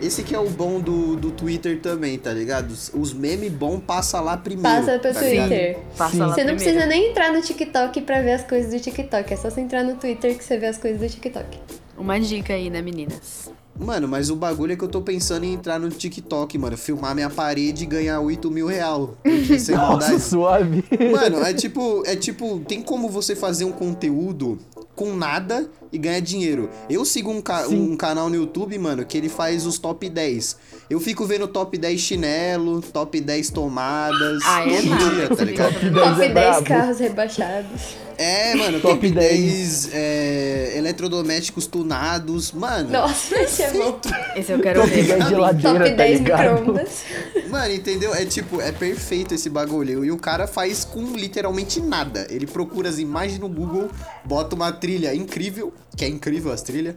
[0.00, 2.70] Esse que é o bom do, do Twitter também, tá ligado?
[2.70, 4.62] Os, memes bom passa lá primeiro.
[4.62, 5.20] Passa pro tá?
[5.20, 5.78] Twitter.
[5.96, 6.56] Passa Você não primeiro.
[6.56, 9.32] precisa nem entrar no TikTok pra ver as coisas do TikTok.
[9.32, 11.58] É só você entrar no Twitter que você vê as coisas do TikTok.
[11.96, 13.50] Uma dica aí, né, meninas?
[13.78, 16.76] Mano, mas o bagulho é que eu tô pensando em entrar no TikTok, mano.
[16.76, 19.16] Filmar minha parede e ganhar 8 mil real.
[19.58, 20.20] Sem Nossa, maldade.
[20.20, 20.84] suave.
[21.12, 24.58] Mano, é tipo, é tipo, tem como você fazer um conteúdo
[24.94, 26.68] com nada e ganhar dinheiro.
[26.90, 27.92] Eu sigo um, ca- Sim.
[27.92, 30.56] um canal no YouTube, mano, que ele faz os top 10.
[30.88, 34.42] Eu fico vendo top 10 chinelo, top 10 tomadas.
[34.44, 35.72] Ah, é dia, tá ligado?
[35.74, 36.64] Top 10 Top é 10 brabo.
[36.66, 37.96] carros rebaixados.
[38.18, 39.30] É, mano, Top top, 10.
[39.30, 42.50] 10, é, eletrodomésticos tunados.
[42.52, 44.00] Mano, Nossa, esse é bom.
[44.34, 45.04] Esse eu quero Top ver.
[45.18, 46.54] 10 geladeira, Top tá 10 ligado?
[46.60, 47.04] micro-ondas.
[47.50, 48.14] Mano, entendeu?
[48.14, 50.02] É tipo, é perfeito esse bagulho.
[50.04, 52.26] E o cara faz com literalmente nada.
[52.30, 53.90] Ele procura as imagens no Google,
[54.24, 56.96] bota uma trilha incrível, que é incrível as trilhas,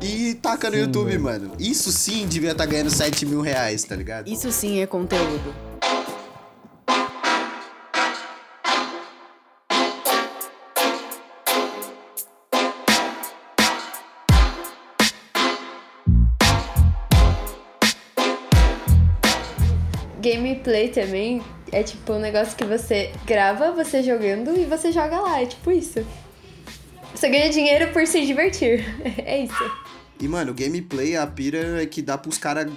[0.00, 1.52] e taca no Sim, YouTube, mano.
[1.58, 4.28] Isso sim devia estar ganhando 7 mil reais, tá ligado?
[4.28, 5.54] Isso sim é conteúdo.
[20.20, 25.42] Gameplay também é tipo um negócio que você grava você jogando e você joga lá.
[25.42, 26.04] É tipo isso.
[27.22, 28.84] Você ganha dinheiro por se divertir.
[29.24, 29.70] É isso.
[30.20, 32.68] E, mano, gameplay, a pira é que dá pros caras,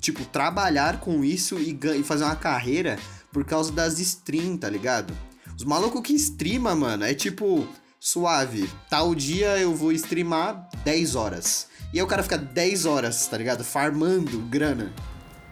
[0.00, 2.98] tipo, trabalhar com isso e, e fazer uma carreira
[3.32, 5.16] por causa das stream, tá ligado?
[5.56, 7.66] Os malucos que streama, mano, é tipo,
[7.98, 8.68] suave.
[8.90, 11.66] Tal dia eu vou streamar 10 horas.
[11.90, 13.64] E aí o cara fica 10 horas, tá ligado?
[13.64, 14.92] Farmando grana.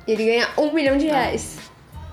[0.07, 1.57] E ele ganha um milhão de reais.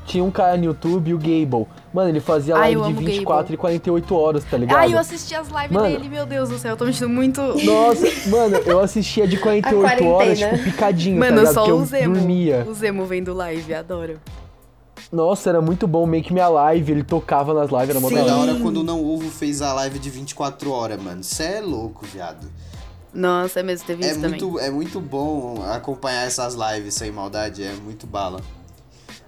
[0.05, 1.67] Tinha um cara no YouTube, o Gable.
[1.91, 3.54] Mano, ele fazia Ai, live de amo 24 Gable.
[3.54, 4.78] e 48 horas, tá ligado?
[4.78, 5.88] Ai, eu assisti as lives Mano.
[5.88, 7.41] dele, meu Deus do céu, eu tô me sentindo muito.
[7.65, 10.10] Nossa, mano, eu assistia de 48 quarentena.
[10.15, 11.54] horas, tipo, picadinho, tá Mano, ligado?
[11.54, 12.13] só Porque o eu Zemo.
[12.13, 12.65] dormia.
[12.69, 14.19] O Zemo vendo live, adoro.
[15.12, 18.38] Nossa, era muito bom, make minha live, ele tocava nas lives, era mó Foi da
[18.38, 18.56] hora.
[18.62, 21.23] quando o Não Ovo fez a live de 24 horas, mano.
[21.23, 22.45] Cê é louco, viado.
[23.12, 24.39] Nossa, é mesmo, teve É isso também.
[24.39, 28.39] muito, é muito bom acompanhar essas lives sem maldade, é muito bala.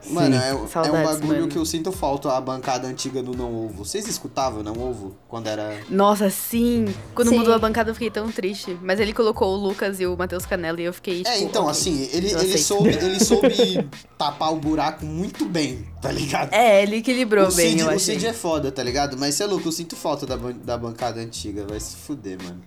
[0.09, 1.47] Mano, é, é um Saudades, bagulho mano.
[1.47, 3.85] que eu sinto falta, a bancada antiga do Não Ovo.
[3.85, 5.79] Vocês escutavam Não Ovo quando era...
[5.89, 6.85] Nossa, sim.
[7.13, 7.37] Quando Sim.
[7.39, 8.77] mudou a bancada eu fiquei tão triste.
[8.81, 11.21] Mas ele colocou o Lucas e o Matheus Canella e eu fiquei.
[11.21, 15.85] É, tipo, então, ok, assim, ele, ele, soube, ele soube tapar o buraco muito bem,
[16.01, 16.53] tá ligado?
[16.53, 17.99] É, ele equilibrou o bem, Cid, eu o.
[17.99, 19.17] Cid é foda, tá ligado?
[19.17, 22.61] Mas cê é louco, eu sinto falta da, da bancada antiga, vai se fuder, mano.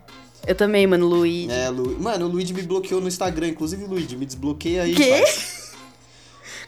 [0.47, 1.51] Eu também, mano, Luigi.
[1.51, 1.99] É, Lu...
[1.99, 5.25] Mano, o Luigi me bloqueou no Instagram, inclusive, Luigi, me desbloqueia aí, Quê?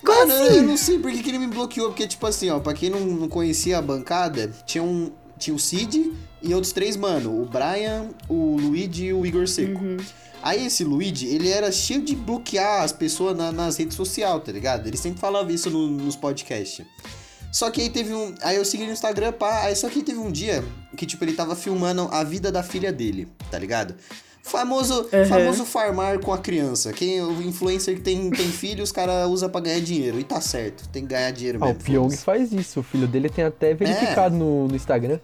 [0.04, 0.26] Parça.
[0.26, 2.74] Mano, eu não sei por que, que ele me bloqueou, porque, tipo assim, ó, pra
[2.74, 5.10] quem não, não conhecia a bancada, tinha um.
[5.38, 7.42] Tinha o Cid e outros três, mano.
[7.42, 9.80] O Brian, o Luigi e o Igor Seco.
[10.42, 14.50] Aí esse Luigi, ele era cheio de bloquear as pessoas na- nas redes sociais, tá
[14.50, 14.86] ligado?
[14.86, 16.86] Ele sempre falava isso no- nos podcasts.
[17.52, 18.34] Só que aí teve um.
[18.42, 19.64] Aí eu segui no Instagram, pá.
[19.64, 20.64] Aí só que teve um dia
[20.96, 23.94] que, tipo, ele tava filmando a vida da filha dele, tá ligado?
[24.46, 25.26] Famoso, Uhum.
[25.26, 26.92] famoso farmar com a criança.
[26.92, 30.20] Quem, o influencer que tem, tem filho, os caras usam pra ganhar dinheiro.
[30.20, 31.82] E tá certo, tem que ganhar dinheiro Ah, o mesmo.
[31.82, 32.22] Pyong foda-se.
[32.24, 32.78] faz isso.
[32.78, 35.18] O filho dele tem até verificado no, no Instagram.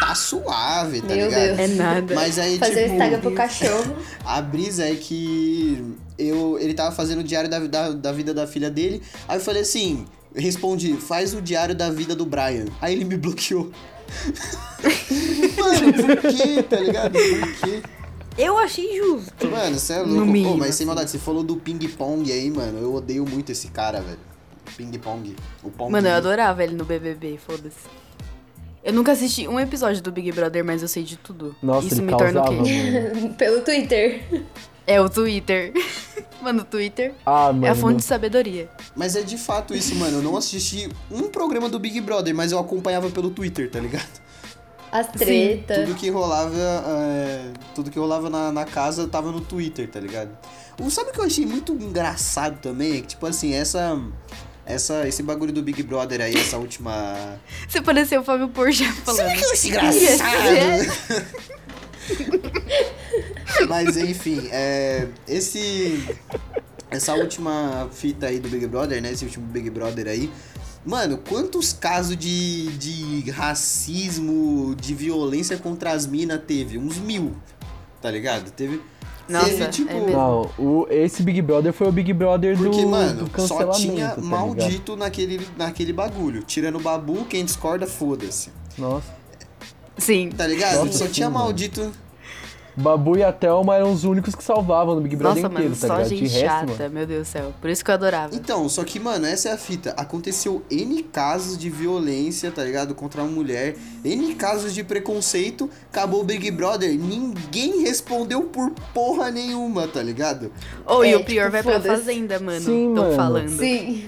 [0.00, 1.42] Tá suave, tá Meu ligado?
[1.44, 1.58] Deus.
[1.58, 2.14] É nada.
[2.14, 3.96] Mas aí, Fazer o tipo, Instagram pro cachorro.
[4.24, 8.46] a brisa é que eu, ele tava fazendo o diário da, da, da vida da
[8.46, 9.02] filha dele.
[9.28, 12.64] Aí eu falei assim, respondi, faz o diário da vida do Brian.
[12.80, 13.70] Aí ele me bloqueou.
[15.58, 17.12] Mano, por quê, tá ligado?
[17.12, 17.82] Por quê?
[18.38, 19.48] Eu achei justo.
[19.50, 20.26] Mano, você é No louco.
[20.26, 20.84] Pô, mínimo, mas sem assim.
[20.86, 22.78] maldade, você falou do ping-pong aí, mano.
[22.78, 24.18] Eu odeio muito esse cara, velho.
[24.76, 25.36] Ping-pong.
[25.62, 25.92] O pong.
[25.92, 27.76] Mano, eu adorava ele no BBB, foda-se.
[28.82, 31.54] Eu nunca assisti um episódio do Big Brother, mas eu sei de tudo.
[31.62, 33.12] Nossa, Isso ele me torna o causava, quê?
[33.14, 33.34] mano.
[33.38, 34.22] Pelo Twitter.
[34.86, 35.72] É o Twitter.
[36.42, 37.66] Mano, o Twitter Ah, mano.
[37.66, 38.68] é a fonte de sabedoria.
[38.96, 40.18] Mas é de fato isso, mano.
[40.18, 44.20] Eu não assisti um programa do Big Brother, mas eu acompanhava pelo Twitter, tá ligado?
[44.92, 45.86] As treta.
[45.86, 50.36] Tudo que rolava, é, tudo que rolava na, na casa tava no Twitter, tá ligado?
[50.78, 52.98] O, sabe o que eu achei muito engraçado também?
[52.98, 53.98] É que, tipo assim, essa,
[54.66, 57.40] essa, esse bagulho do Big Brother aí, essa última...
[57.66, 59.28] Você pareceu o Fábio Porchat falando.
[59.28, 60.92] Sabe que eu achei engraçado?
[63.68, 66.04] Mas, enfim, é, esse...
[66.90, 69.10] Essa última fita aí do Big Brother, né?
[69.12, 70.30] Esse último Big Brother aí.
[70.84, 76.76] Mano, quantos casos de, de racismo, de violência contra as minas teve?
[76.76, 77.36] Uns mil,
[78.00, 78.50] tá ligado?
[78.50, 78.80] Teve.
[79.28, 79.92] Nossa, teve, tipo.
[79.92, 80.10] é.
[80.10, 83.80] Não, o, esse Big Brother foi o Big Brother do, Porque, do mano, só cancelamento,
[83.80, 86.42] tinha tá maldito naquele, naquele bagulho.
[86.42, 88.50] Tirando o babu, quem discorda, foda-se.
[88.76, 89.22] Nossa.
[89.96, 90.30] Sim.
[90.30, 90.84] Tá ligado?
[90.84, 91.46] Nossa, só sim, tinha mano.
[92.74, 95.80] Babu e a Thelma eram os únicos que salvavam no Big Brother Nossa, inteiro, mano,
[95.80, 96.08] tá só ligado?
[96.08, 96.94] gente De resto, chata, mano.
[96.94, 97.52] meu Deus do céu.
[97.60, 98.34] Por isso que eu adorava.
[98.34, 99.90] Então, só que, mano, essa é a fita.
[99.96, 102.94] Aconteceu N casos de violência, tá ligado?
[102.94, 103.76] Contra uma mulher.
[104.04, 105.68] N casos de preconceito.
[105.90, 106.98] Acabou o Big Brother.
[106.98, 110.50] Ninguém respondeu por porra nenhuma, tá ligado?
[110.86, 112.60] Oh, e É, o pior tipo, vai pra fazenda, mano.
[112.60, 113.16] Sim, Tão mano.
[113.16, 113.48] falando.
[113.50, 114.06] Sim.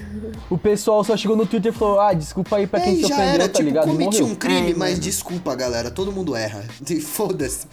[0.48, 3.04] O pessoal só chegou no Twitter e falou: Ah, desculpa aí pra quem É, se
[3.04, 3.88] ofendeu, era, tá tipo, ligado?
[3.88, 5.00] E cometi um crime, Ai, mas mano.
[5.02, 5.90] desculpa, galera.
[5.90, 6.64] Todo mundo erra.
[7.04, 7.66] Foda-se.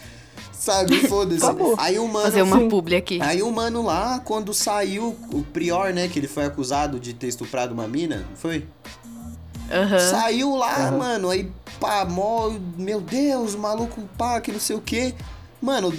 [0.62, 1.44] Sabe, foda-se.
[1.80, 2.24] Aí o mano.
[2.24, 2.70] Fazer uma Sim.
[2.70, 3.20] publi aqui.
[3.20, 7.26] Aí o mano lá, quando saiu, o Prior, né, que ele foi acusado de ter
[7.28, 8.68] estuprado uma mina, não foi?
[9.72, 9.98] Aham.
[10.00, 10.98] Saiu lá, Aham.
[11.00, 15.16] mano, aí pá, mó, meu Deus, maluco, pá, que não sei o quê.
[15.60, 15.92] Mano,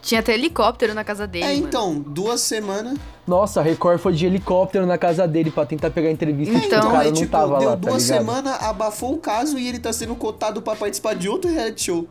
[0.00, 1.44] Tinha até helicóptero na casa dele.
[1.44, 1.66] é mano.
[1.66, 2.96] então, duas semanas.
[3.26, 6.54] Nossa, a Record foi de helicóptero na casa dele pra tentar pegar entrevista.
[6.54, 8.18] Então, o cara aí, não tipo, tava deu lá, tá duas ligado?
[8.20, 12.06] semanas, abafou o caso e ele tá sendo cotado pra participar de outro reality show.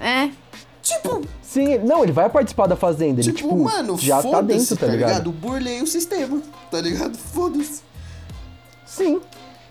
[0.00, 0.30] É.
[0.82, 3.20] Tipo, Sim, não, ele vai participar da Fazenda.
[3.20, 5.30] Ele, tipo, tipo, mano, já tá dentro, tá ligado?
[5.30, 7.16] Burlei o sistema, tá ligado?
[7.16, 7.82] Foda-se.
[8.84, 9.20] Sim.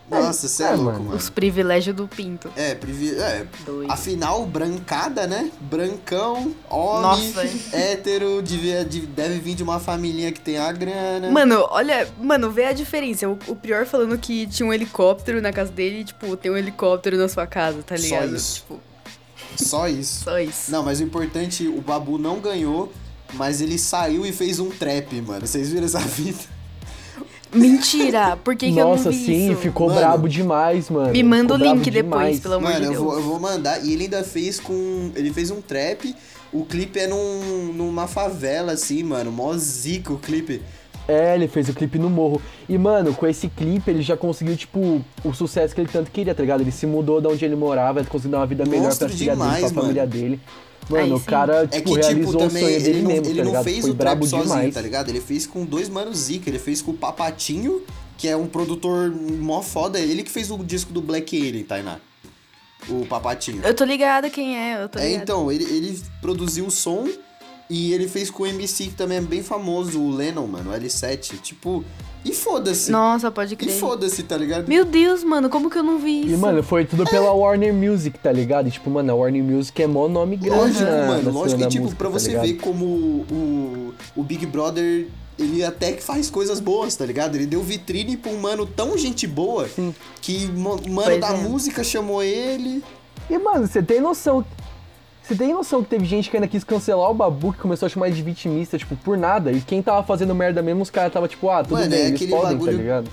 [0.09, 1.03] Nossa, você é, é, louco, mano.
[1.05, 1.15] mano.
[1.17, 2.51] Os privilégios do Pinto.
[2.57, 3.15] É, privi...
[3.15, 3.89] é, Doido.
[3.89, 5.49] afinal, brancada, né?
[5.61, 7.47] Brancão, homem, Nossa.
[7.75, 11.31] hétero, devia, de- deve vir de uma família que tem a grana.
[11.31, 13.29] Mano, olha, mano, vê a diferença.
[13.29, 16.57] O, o Prior falando que tinha um helicóptero na casa dele e, tipo, tem um
[16.57, 18.35] helicóptero na sua casa, tá Só ligado?
[18.35, 18.55] isso.
[18.55, 18.79] Tipo,
[19.55, 20.23] Só isso.
[20.23, 20.71] só isso.
[20.71, 22.91] Não, mas o importante, o Babu não ganhou,
[23.33, 25.45] mas ele saiu e fez um trap, mano.
[25.45, 26.39] Vocês viram essa vida?
[27.53, 28.37] Mentira!
[28.37, 29.61] Por que, que eu Nossa, não vi sim, isso?
[29.61, 31.11] ficou Mano, brabo demais, mano.
[31.11, 33.03] Me manda o link depois, pelo amor Mano, de eu Deus.
[33.03, 33.83] vou, eu vou mandar.
[33.83, 35.11] E ele ainda fez com.
[35.15, 36.15] Ele fez um trap.
[36.53, 39.31] O clipe é num, numa favela, assim, mano.
[39.31, 40.61] Mó zica o clipe.
[41.11, 42.41] É, ele fez o clipe no morro.
[42.69, 46.33] E, mano, com esse clipe ele já conseguiu, tipo, o sucesso que ele tanto queria,
[46.33, 46.61] tá ligado?
[46.61, 49.17] Ele se mudou de onde ele morava, ele conseguiu dar uma vida melhor Monstro pra
[49.17, 50.11] filha demais, dele, pra família mano.
[50.13, 50.39] dele.
[50.89, 53.25] Mano, Aí o cara, É tipo, que, realizou tipo, o sonho ele dele não, mesmo,
[53.27, 53.63] ele tá não ligado?
[53.63, 54.73] fez Foi o trap brabo sozinho, demais.
[54.73, 55.09] tá ligado?
[55.09, 56.49] Ele fez com dois manos zica.
[56.49, 57.81] Ele fez com o Papatinho,
[58.17, 59.99] que é um produtor mó foda.
[59.99, 61.97] Ele que fez o disco do Black Alien, Tainá.
[62.89, 63.61] O Papatinho.
[63.63, 65.23] Eu tô ligada quem é, eu tô É, ligada.
[65.23, 67.07] então, ele, ele produziu o som
[67.73, 70.73] e ele fez com o MC, que também é bem famoso, o Lennon, mano, o
[70.73, 71.39] L7.
[71.41, 71.85] Tipo,
[72.25, 72.91] e foda-se.
[72.91, 73.71] Nossa, pode E crer.
[73.73, 74.67] foda-se, tá ligado?
[74.67, 76.33] Meu Deus, mano, como que eu não vi isso?
[76.33, 78.67] E, mano, foi tudo pela Warner Music, tá ligado?
[78.67, 81.61] E, tipo, mano, a Warner Music é mó nome grande Lógico, na, mano, na lógico.
[81.61, 82.45] E da tipo, música, pra tá você ligado?
[82.45, 85.07] ver como o, o Big Brother,
[85.39, 87.35] ele até que faz coisas boas, tá ligado?
[87.35, 89.95] Ele deu vitrine pra um mano tão gente boa Sim.
[90.21, 91.37] que o mano Pois da é.
[91.37, 92.83] música chamou ele.
[93.29, 94.43] E, mano, você tem noção...
[95.31, 97.89] Você tem noção que teve gente que ainda quis cancelar o Babu, que começou a
[97.89, 99.49] chamar ele de vitimista, tipo, por nada?
[99.49, 102.01] E quem tava fazendo merda mesmo, os caras tava tipo, ah, tudo Mano, bem, é
[102.07, 103.11] eles aquele podem, bagulho- tá ligado?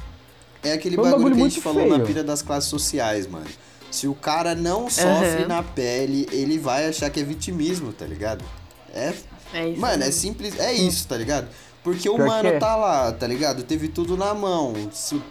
[0.65, 2.07] É aquele um bagulho, bagulho que a gente falou na feio.
[2.09, 3.47] pira das classes sociais, mano.
[3.89, 5.47] Se o cara não sofre Aham.
[5.47, 8.45] na pele, ele vai achar que é vitimismo, tá ligado?
[8.93, 9.13] É.
[9.55, 9.81] É isso.
[9.81, 10.59] Mano, é simples.
[10.59, 11.47] É isso, tá ligado?
[11.85, 12.59] Porque o Pior mano que é.
[12.59, 13.63] tá lá, tá ligado?
[13.63, 14.75] Teve tudo na mão,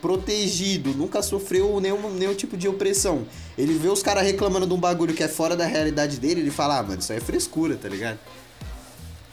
[0.02, 3.26] protegido, nunca sofreu nenhum, nenhum tipo de opressão.
[3.58, 6.52] Ele vê os caras reclamando de um bagulho que é fora da realidade dele, ele
[6.52, 8.18] fala, ah, mano, isso aí é frescura, tá ligado?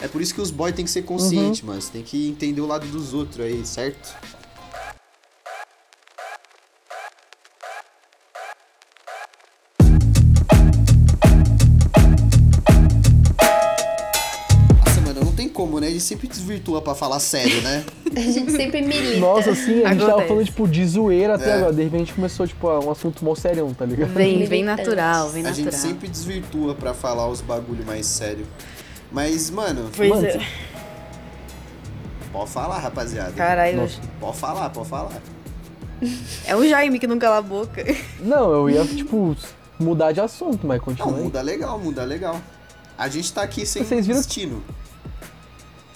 [0.01, 1.69] É por isso que os boys tem que ser conscientes, Uhum.
[1.69, 1.81] mano.
[1.81, 4.15] Você tem que entender o lado dos outros aí, certo?
[15.85, 15.91] Né?
[15.91, 17.85] Ele sempre desvirtua pra falar sério, né?
[18.17, 19.19] A gente sempre milita.
[19.19, 21.55] Nossa, assim, a gente tava falando, tipo, de zoeira até É.
[21.55, 21.73] agora.
[21.73, 24.13] De repente começou, tipo, um assunto mó serião, tá ligado?
[24.15, 25.71] Vem, vem natural, vem A natural.
[25.73, 28.47] gente sempre desvirtua pra falar os bagulho mais sério.
[29.11, 30.47] Mas, mano, Pois Mano, é.
[32.33, 33.33] pode falar, rapaziada.
[33.33, 34.01] Caralho, Nossa.
[34.21, 35.23] Pode falar, pode falar.
[36.47, 37.85] é o Jaime que não cala a boca.
[38.21, 39.37] Não, eu ia, tipo,
[39.79, 41.23] mudar de assunto, mas Não, continua aí.
[41.25, 42.41] muda legal, muda legal.
[42.97, 44.63] A gente tá aqui sem Vocês viram- destino.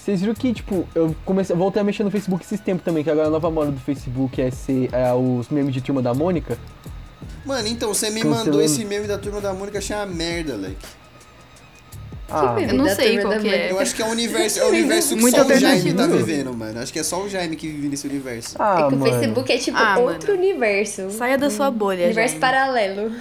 [0.09, 3.11] Vocês viram que, tipo, eu comecei, voltei a mexer no Facebook esses tempos também, que
[3.11, 6.57] agora a nova moda do Facebook é ser é, os memes de turma da Mônica.
[7.45, 8.45] Mano, então, você me Cancelando.
[8.45, 10.87] mandou esse meme da turma da Mônica, achei uma merda, leque.
[12.27, 12.55] Ah?
[12.59, 13.71] Eu não sei qual que é.
[13.71, 16.07] Eu acho que é o universo, é o universo que Muito só o Jaime tá
[16.07, 16.79] vivendo, mano.
[16.79, 18.55] Acho que é só o Jaime que vive nesse universo.
[18.59, 19.11] ah É que o mano.
[19.11, 20.43] Facebook é tipo Ah, outro mano.
[20.43, 21.09] universo.
[21.11, 22.39] Saia da sua bolha, Universo Jaime.
[22.39, 23.11] paralelo.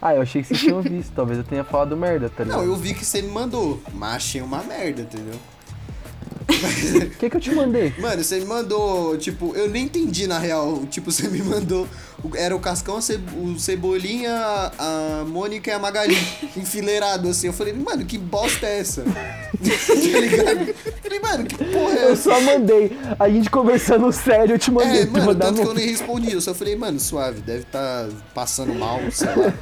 [0.00, 1.12] Ah, eu achei que vocês tinham visto.
[1.14, 2.58] Talvez eu tenha falado merda, tá ligado?
[2.58, 5.38] Não, eu vi que você me mandou, mas achei uma merda, entendeu?
[6.48, 7.92] O que que eu te mandei?
[7.98, 10.84] Mano, você me mandou, tipo, eu nem entendi na real.
[10.90, 11.86] Tipo, você me mandou.
[12.36, 12.98] Era o Cascão,
[13.36, 14.32] o Cebolinha,
[14.78, 16.16] a Mônica e a Magali.
[16.56, 17.46] enfileirado assim.
[17.48, 19.02] Eu falei, mano, que bosta é essa?
[19.04, 20.74] tá ligado?
[21.02, 22.22] Falei, mano, que porra é Eu essa?
[22.30, 22.96] só mandei.
[23.18, 25.02] A gente conversando sério, eu te mandei.
[25.02, 26.32] É, mano, tanto que eu nem respondi.
[26.32, 29.54] Eu só falei, mano, suave, deve estar passando mal, sei lá.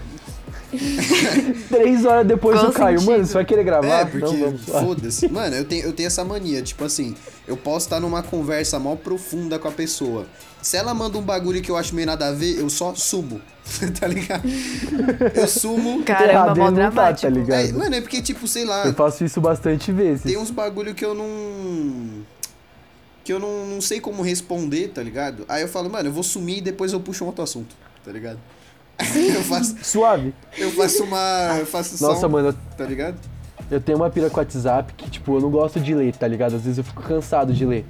[1.69, 2.99] Três horas depois Qual do Caio.
[2.99, 3.13] sentido?
[3.13, 4.01] Mano, você vai querer gravar?
[4.01, 5.29] É, porque, foda-se.
[5.29, 7.15] Mano, eu tenho, eu tenho essa mania, tipo assim,
[7.47, 10.27] eu posso estar numa conversa mal profunda com a pessoa.
[10.61, 13.41] Se ela manda um bagulho que eu acho meio nada a ver, eu só sumo.
[14.01, 14.43] tá ligado?
[15.35, 16.03] Eu sumo.
[16.05, 17.23] Caramba, errado, mó não tá, dramático.
[17.23, 17.61] tá ligado?
[17.69, 20.23] É, mano, é porque, tipo, sei lá, Eu faço isso bastante vezes.
[20.23, 22.23] tem uns bagulho que eu não.
[23.25, 25.45] Que eu não, não sei como responder, tá ligado?
[25.49, 28.11] Aí eu falo, mano, eu vou sumir e depois eu puxo um outro assunto, tá
[28.11, 28.39] ligado?
[29.35, 30.35] Eu faço, Suave.
[30.57, 31.57] eu faço uma.
[31.59, 33.17] Eu faço só Nossa, mano, eu Tá ligado?
[33.71, 36.29] Eu tenho uma pira com o WhatsApp que, tipo, eu não gosto de ler, tá
[36.29, 36.57] ligado?
[36.57, 37.87] Às vezes eu fico cansado de ler.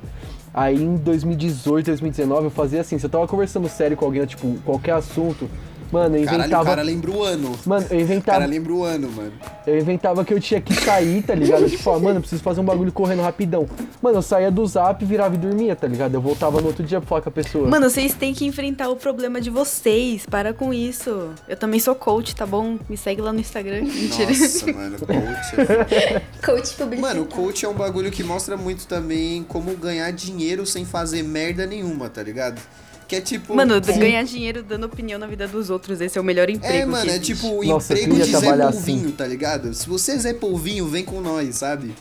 [0.54, 4.58] Aí em 2018, 2019, eu fazia assim, se eu tava conversando sério com alguém, tipo,
[4.64, 5.50] qualquer assunto,
[5.92, 6.64] mano, eu Caralho, o inventava.
[6.64, 7.52] cara lembra o ano.
[7.66, 8.38] Mano, eu O inventava.
[8.38, 9.32] cara lembra o ano, mano.
[9.66, 11.68] Eu inventava que eu tinha que sair, tá ligado?
[11.70, 13.68] tipo, ó, mano, eu preciso fazer um bagulho correndo rapidão.
[14.00, 16.14] Mano, eu saía do zap, virava e dormia, tá ligado?
[16.14, 17.68] Eu voltava no outro dia pra falar com a pessoa.
[17.68, 20.26] Mano, vocês têm que enfrentar o problema de vocês.
[20.26, 21.30] Para com isso.
[21.48, 22.78] Eu também sou coach, tá bom?
[22.88, 23.82] Me segue lá no Instagram.
[23.86, 24.30] Mentira.
[24.30, 25.94] Nossa, mano, coach.
[25.94, 27.00] é Coach publicitário.
[27.00, 31.22] Mano, o coach é um bagulho que mostra muito também como ganhar dinheiro sem fazer
[31.22, 32.60] merda nenhuma, tá ligado?
[33.08, 33.54] Que é tipo.
[33.54, 33.98] Mano, Sim.
[33.98, 36.00] ganhar dinheiro dando opinião na vida dos outros.
[36.00, 36.74] Esse é o melhor emprego.
[36.74, 38.94] É, mano, que é tipo o Nossa, emprego de Zé trabalhar assim.
[38.94, 39.74] Polvinho, tá ligado?
[39.74, 41.94] Se você é Zé Polvinho, vem com nós, sabe?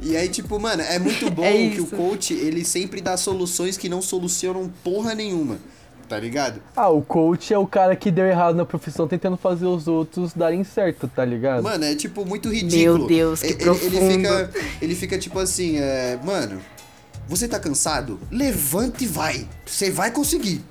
[0.00, 3.76] E aí, tipo, mano, é muito bom É que o coach, ele sempre dá soluções
[3.76, 5.58] que não solucionam porra nenhuma,
[6.08, 6.60] tá ligado?
[6.74, 10.32] Ah, o coach é o cara que deu errado na profissão tentando fazer os outros
[10.34, 11.62] darem certo, tá ligado?
[11.62, 12.98] Mano, é tipo muito ridículo.
[12.98, 14.00] Meu Deus, que ele, ele profundo.
[14.10, 14.50] fica,
[14.82, 16.60] ele fica tipo assim, é, mano,
[17.28, 18.18] você tá cansado?
[18.30, 19.48] Levante e vai.
[19.64, 20.62] Você vai conseguir.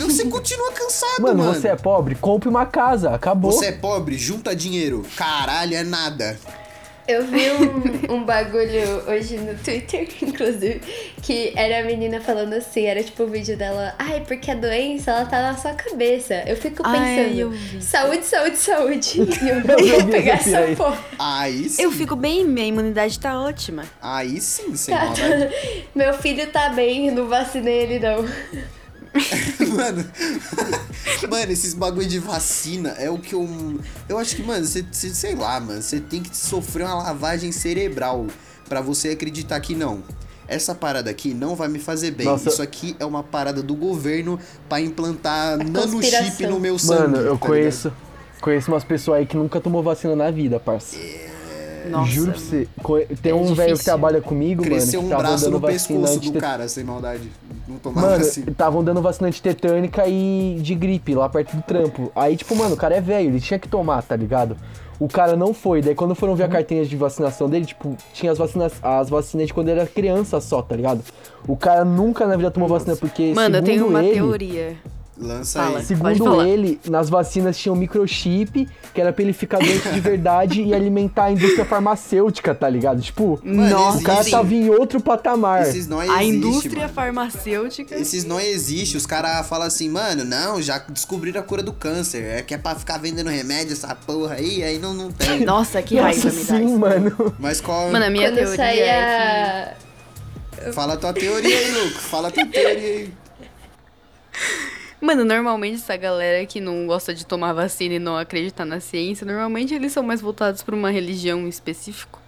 [0.00, 1.54] Você continua cansado, Mano, mano.
[1.54, 2.14] você é pobre?
[2.16, 3.52] Compre uma casa, acabou.
[3.52, 5.04] Você é pobre, junta dinheiro.
[5.16, 6.38] Caralho, é nada.
[7.08, 7.50] Eu vi
[8.10, 10.82] um, um bagulho hoje no Twitter, inclusive,
[11.22, 15.10] que era a menina falando assim, era tipo o vídeo dela, ai, porque a doença,
[15.12, 16.44] ela tá na sua cabeça.
[16.46, 19.20] Eu fico pensando, é, eu saúde, saúde, saúde.
[19.42, 20.76] E eu não vou pegar essa aí.
[20.76, 21.02] porra.
[21.18, 21.82] Aí sim.
[21.82, 23.84] Eu fico bem, minha imunidade tá ótima.
[24.02, 25.54] Aí sim, sem Tá, maldade.
[25.94, 28.26] Meu filho tá bem, não vacinei ele não.
[29.74, 30.04] mano,
[31.30, 33.48] mano, esses bagulho de vacina é o que eu.
[34.08, 38.26] Eu acho que, mano, você, sei lá, mano, você tem que sofrer uma lavagem cerebral
[38.68, 40.02] pra você acreditar que não.
[40.46, 42.26] Essa parada aqui não vai me fazer bem.
[42.26, 42.48] Nossa.
[42.48, 47.02] Isso aqui é uma parada do governo pra implantar nanochip no meu sangue.
[47.02, 47.92] Mano, eu tá conheço,
[48.40, 50.96] conheço umas pessoas aí que nunca tomou vacina na vida, parça.
[51.88, 52.10] Nossa.
[52.10, 52.68] Juro pra você.
[53.22, 54.62] Tem É um velho que trabalha comigo?
[54.62, 57.30] Cresceu mano, um que tava braço no pescoço do cara, sem maldade.
[57.68, 58.50] Não tomava Mano, vacina.
[58.50, 62.10] estavam dando vacina de tetânica e de gripe lá perto do trampo.
[62.16, 64.56] Aí, tipo, mano, o cara é velho, ele tinha que tomar, tá ligado?
[64.98, 65.80] O cara não foi.
[65.80, 69.46] Daí quando foram ver a cartinha de vacinação dele, tipo, tinha as vacinas, as vacinas
[69.46, 71.02] de quando ele era criança só, tá ligado?
[71.46, 74.76] O cara nunca na vida tomou vacina porque, Mano, eu tenho uma ele, teoria.
[75.20, 75.78] Lança Fala.
[75.80, 75.84] aí.
[75.84, 80.62] Segundo ele, nas vacinas tinha um microchip, que era pra ele ficar doente de verdade
[80.62, 83.00] e alimentar a indústria farmacêutica, tá ligado?
[83.00, 84.30] Tipo, Mano, Nossa, o cara existe.
[84.30, 85.62] tava em outro patamar.
[85.62, 86.94] Esses não A existe, indústria mano.
[86.94, 87.96] farmacêutica.
[87.96, 88.96] Esses não existe.
[88.96, 92.22] Os caras falam assim, mano, não, já descobriram a cura do câncer.
[92.22, 95.40] É que é pra ficar vendendo remédio, essa porra aí, aí não, não tem.
[95.46, 96.78] Nossa, que Nossa, raiva me dá sim, isso.
[96.78, 97.34] mano.
[97.38, 97.90] Mas qual.
[97.90, 99.76] Mano, a minha Quando teoria sair é
[100.66, 100.72] a...
[100.72, 101.98] Fala a tua teoria aí, Luco.
[101.98, 103.12] Fala a tua teoria aí.
[105.00, 109.24] Mano, normalmente essa galera que não gosta de tomar vacina e não acreditar na ciência,
[109.26, 112.20] normalmente eles são mais voltados pra uma religião em específico.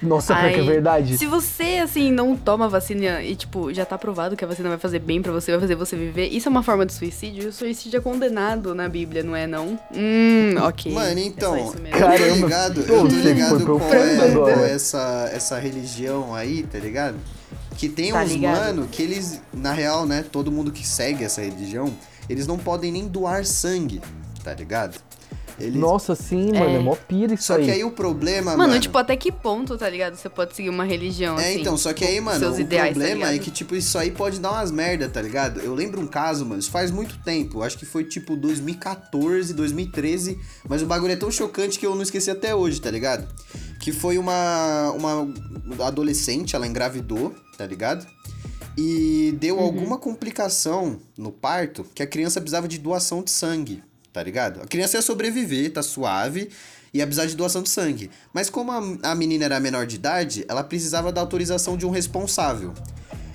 [0.00, 1.18] Nossa, pior que é Aí, verdade.
[1.18, 4.78] Se você, assim, não toma vacina e, tipo, já tá provado que a vacina vai
[4.78, 7.42] fazer bem pra você, vai fazer você viver, isso é uma forma de suicídio?
[7.42, 9.76] E o suicídio é condenado na Bíblia, não é não?
[9.92, 10.92] Hum, ok.
[10.92, 11.86] Mano, então, É mesmo.
[11.88, 12.34] eu tô Caramba.
[12.36, 17.16] ligado, eu tô ligado profundo é, é essa, essa religião aí, tá ligado?
[17.76, 18.56] Que tem Tá uns ligado.
[18.56, 21.92] mano que eles, na real, né, todo mundo que segue essa religião,
[22.28, 24.00] eles não podem nem doar sangue,
[24.44, 24.98] tá ligado?
[25.60, 25.74] Eles...
[25.74, 27.64] Nossa, sim, mano, é mó pira isso Só aí.
[27.64, 28.80] que aí o problema, Mano, mano...
[28.80, 30.14] tipo, até que ponto, tá ligado?
[30.14, 31.60] Você pode seguir uma religião, É, assim.
[31.60, 33.44] então, só que aí, mano, seus o ideais, tá problema é ligado?
[33.44, 35.58] que, tipo, isso aí pode dar umas merda, tá ligado?
[35.58, 40.38] Eu lembro um caso, mano, isso faz muito tempo, acho que foi, tipo, 2014, 2013,
[40.68, 43.26] mas o bagulho é tão chocante que eu não esqueci até hoje, tá ligado?
[43.80, 45.28] Que foi uma, uma
[45.84, 48.06] adolescente, ela engravidou, tá ligado?
[48.80, 49.64] E deu Uhum.
[49.64, 54.62] alguma complicação no parto que a criança precisava de doação de sangue, tá ligado?
[54.62, 56.48] A criança ia sobreviver, tá suave,
[56.94, 58.08] ia precisar de doação de sangue.
[58.32, 61.90] Mas como a, a menina era menor de idade, ela precisava da autorização de um
[61.90, 62.72] responsável.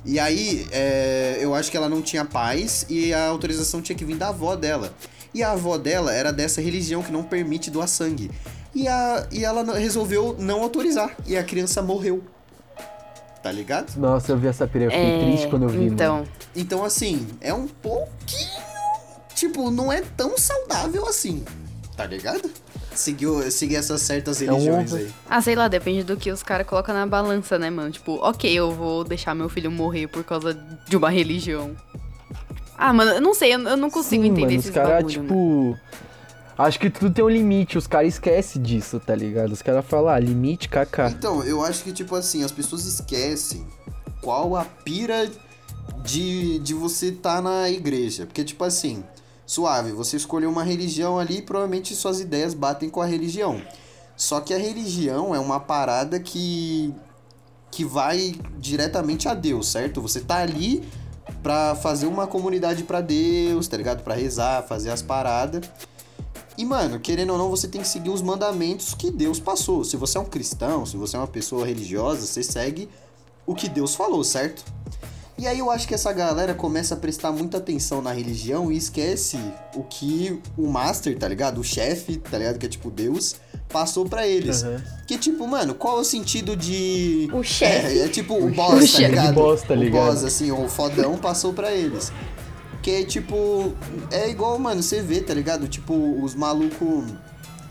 [0.05, 4.05] E aí, é, eu acho que ela não tinha pais e a autorização tinha que
[4.05, 4.93] vir da avó dela.
[5.33, 8.31] E a avó dela era dessa religião que não permite doar sangue.
[8.73, 11.15] E, a, e ela resolveu não autorizar.
[11.27, 12.23] E a criança morreu.
[13.43, 13.93] Tá ligado?
[13.97, 16.27] Nossa, eu vi essa pira, eu fiquei triste quando eu vi, Então, mano.
[16.55, 18.63] Então, assim, é um pouquinho.
[19.35, 21.43] Tipo, não é tão saudável assim.
[21.97, 22.49] Tá ligado?
[22.95, 25.01] Seguiu, seguir essas certas um religiões honra.
[25.01, 25.13] aí.
[25.29, 27.91] ah, sei lá, depende do que os caras colocam na balança, né, mano?
[27.91, 30.53] Tipo, ok, eu vou deixar meu filho morrer por causa
[30.87, 31.75] de uma religião.
[32.77, 35.03] Ah, mano, eu não sei, eu, eu não consigo Sim, entender mano, esses os caras,
[35.03, 35.79] bagulho, tipo...
[36.57, 39.51] Acho que tudo tem um limite, os caras esquecem disso, tá ligado?
[39.51, 41.09] Os caras falam, ah, limite, kaká.
[41.09, 43.65] Então, eu acho que, tipo assim, as pessoas esquecem
[44.21, 45.29] qual a pira
[46.03, 48.25] de, de você tá na igreja.
[48.25, 49.03] Porque, tipo assim,
[49.45, 53.61] suave, você escolheu uma religião ali e provavelmente suas ideias batem com a religião.
[54.15, 56.93] Só que a religião é uma parada que.
[57.71, 60.01] que vai diretamente a Deus, certo?
[60.01, 60.87] Você tá ali
[61.41, 64.03] pra fazer uma comunidade pra Deus, tá ligado?
[64.03, 65.67] Pra rezar, fazer as paradas.
[66.57, 69.83] E, mano, querendo ou não, você tem que seguir os mandamentos que Deus passou.
[69.83, 72.87] Se você é um cristão, se você é uma pessoa religiosa, você segue
[73.45, 74.63] o que Deus falou, certo?
[75.35, 78.77] E aí eu acho que essa galera começa a prestar muita atenção na religião e
[78.77, 79.37] esquece
[79.75, 81.59] o que o master, tá ligado?
[81.59, 82.59] O chefe, tá ligado?
[82.59, 83.35] Que é tipo Deus,
[83.67, 84.63] passou pra eles.
[84.63, 84.83] Aham.
[85.07, 87.27] Que tipo, mano, qual é o sentido de.
[87.33, 87.99] O chefe.
[87.99, 89.07] É, é tipo o boss, tá chefe.
[89.07, 89.31] ligado?
[89.31, 90.03] O boss, tá ligado?
[90.03, 92.11] O boss, assim, o fodão passou pra eles.
[92.83, 93.73] Que tipo,
[94.11, 95.69] é igual, mano, você vê, tá ligado?
[95.69, 97.05] Tipo, os malucos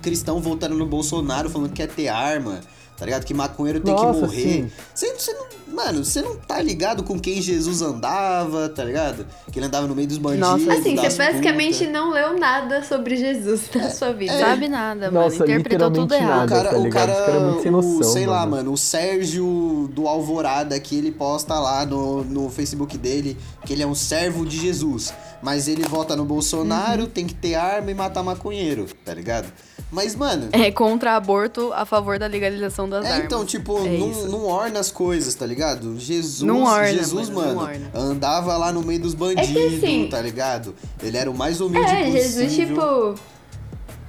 [0.01, 2.61] cristão voltando no Bolsonaro falando que quer ter arma,
[2.97, 3.25] tá ligado?
[3.25, 4.43] Que maconheiro tem que Nossa, morrer.
[4.43, 4.71] sim.
[4.95, 9.27] Você, você não, mano, você não tá ligado com quem Jesus andava, tá ligado?
[9.51, 10.49] Que ele andava no meio dos bandidos.
[10.49, 11.93] Nossa, Assim, você basicamente putas.
[11.93, 14.39] não leu nada sobre Jesus na sua vida.
[14.39, 15.25] Sabe nada, mano.
[15.27, 16.47] Nossa, Interpretou tudo errado.
[16.47, 18.51] O cara, tá o cara, Os caras é muito sem o, noção, sei lá, mano.
[18.57, 23.83] mano, o Sérgio do Alvorada que ele posta lá no, no Facebook dele que ele
[23.83, 25.13] é um servo de Jesus,
[25.43, 29.47] mas ele vota no Bolsonaro, tem que ter arma e matar maconheiro, tá ligado?
[29.95, 33.27] Mas, mano, É contra aborto, a favor da legalização das é, armas.
[33.27, 34.27] então, tipo, É não, isso.
[34.29, 36.01] não orna as coisas, tá ligado?
[36.01, 37.91] Jesus, Não orna, Jesus, mano, não mano, orna.
[37.95, 40.75] andava lá no meio dos bandidos, assim, tá ligado?
[41.03, 42.23] Ele era o mais humilde É, possível.
[42.23, 43.15] Jesus, tipo,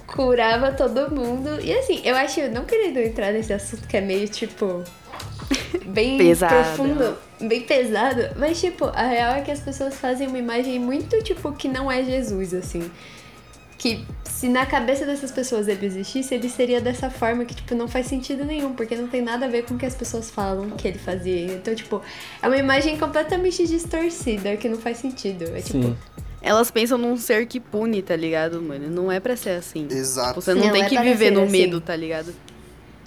[0.08, 1.60] curava todo mundo.
[1.62, 4.84] E assim, eu acho, não querendo entrar nesse assunto que é meio, tipo,
[5.88, 6.54] bem Pesado.
[6.54, 11.22] profundo, bem pesado, mas, tipo, a real é que as pessoas fazem uma imagem muito,
[11.24, 12.90] tipo, que não é Jesus, assim.
[13.84, 17.86] Que se na cabeça dessas pessoas ele existisse, ele seria dessa forma que, tipo, não
[17.86, 20.70] faz sentido nenhum, porque não tem nada a ver com o que as pessoas falam
[20.70, 21.54] que ele fazia.
[21.54, 22.02] Então, tipo,
[22.42, 25.44] é uma imagem completamente distorcida, que não faz sentido.
[25.54, 25.98] É tipo, Sim.
[26.42, 28.90] Elas pensam num ser que pune, tá ligado, mano?
[28.90, 29.86] Não é pra ser assim.
[29.92, 30.30] Exato.
[30.30, 31.52] Tipo, você não, Não tem é que viver no assim.
[31.52, 32.34] medo, tá ligado?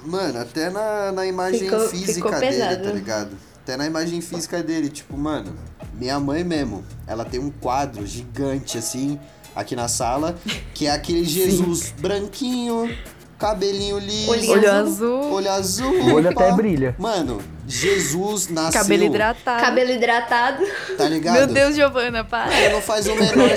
[0.04, 3.30] Mano, até na, na imagem Ficou- física ficou dele, tá ligado?
[3.62, 5.54] Até na imagem física dele, tipo, mano,
[5.94, 9.18] minha mãe mesmo, ela tem um quadro gigante assim,
[9.56, 10.36] aqui na sala,
[10.74, 12.94] que é aquele Jesus branquinho,
[13.38, 15.32] cabelinho liso, Olho azul.
[15.32, 15.92] olho azul.
[15.92, 16.94] O olho até brilha.
[16.98, 19.60] Mano, Jesus nasceu, Cabelo hidratado.
[19.60, 20.64] Cabelo hidratado.
[20.96, 21.34] tá ligado?
[21.34, 22.54] Meu Deus, Giovana, para.
[22.54, 23.50] É, não faz o menor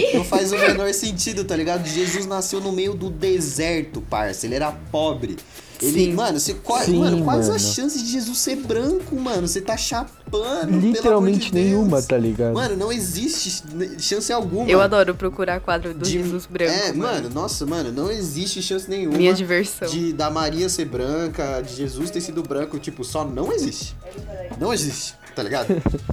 [0.00, 0.18] sentido.
[0.18, 1.86] Não faz o menor sentido, tá ligado?
[1.86, 4.46] Jesus nasceu no meio do deserto, parça.
[4.46, 5.36] Ele era pobre.
[5.82, 6.14] Ele, Sim.
[6.14, 7.54] mano, você, qual, Sim, mano, quais mano.
[7.56, 9.46] as chances de Jesus ser branco, mano?
[9.46, 10.15] Você tá chapando.
[10.30, 11.64] Pelo amor de Literalmente Deus.
[11.66, 12.54] nenhuma, tá ligado?
[12.54, 13.62] Mano, não existe
[13.98, 14.68] chance alguma.
[14.68, 16.72] Eu adoro procurar quadro do de- Jesus branco.
[16.72, 19.16] É, mano, nossa, mano, não existe chance nenhuma.
[19.16, 19.88] Minha diversão.
[19.88, 23.94] De da Maria ser branca, de Jesus ter sido branco, tipo, só não existe.
[24.58, 25.68] Não existe, tá ligado?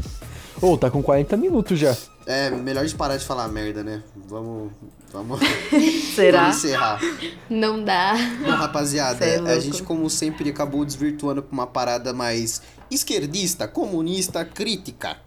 [0.61, 1.95] Ô, tá com 40 minutos já.
[2.25, 4.01] É, melhor de parar de falar merda, né?
[4.29, 4.71] Vamos.
[5.11, 5.39] Vamos,
[6.15, 6.41] Será?
[6.43, 6.99] vamos encerrar.
[7.47, 8.15] Não dá.
[8.43, 14.43] Bom, rapaziada, é a gente, como sempre, acabou desvirtuando pra uma parada mais esquerdista, comunista,
[14.45, 15.17] crítica.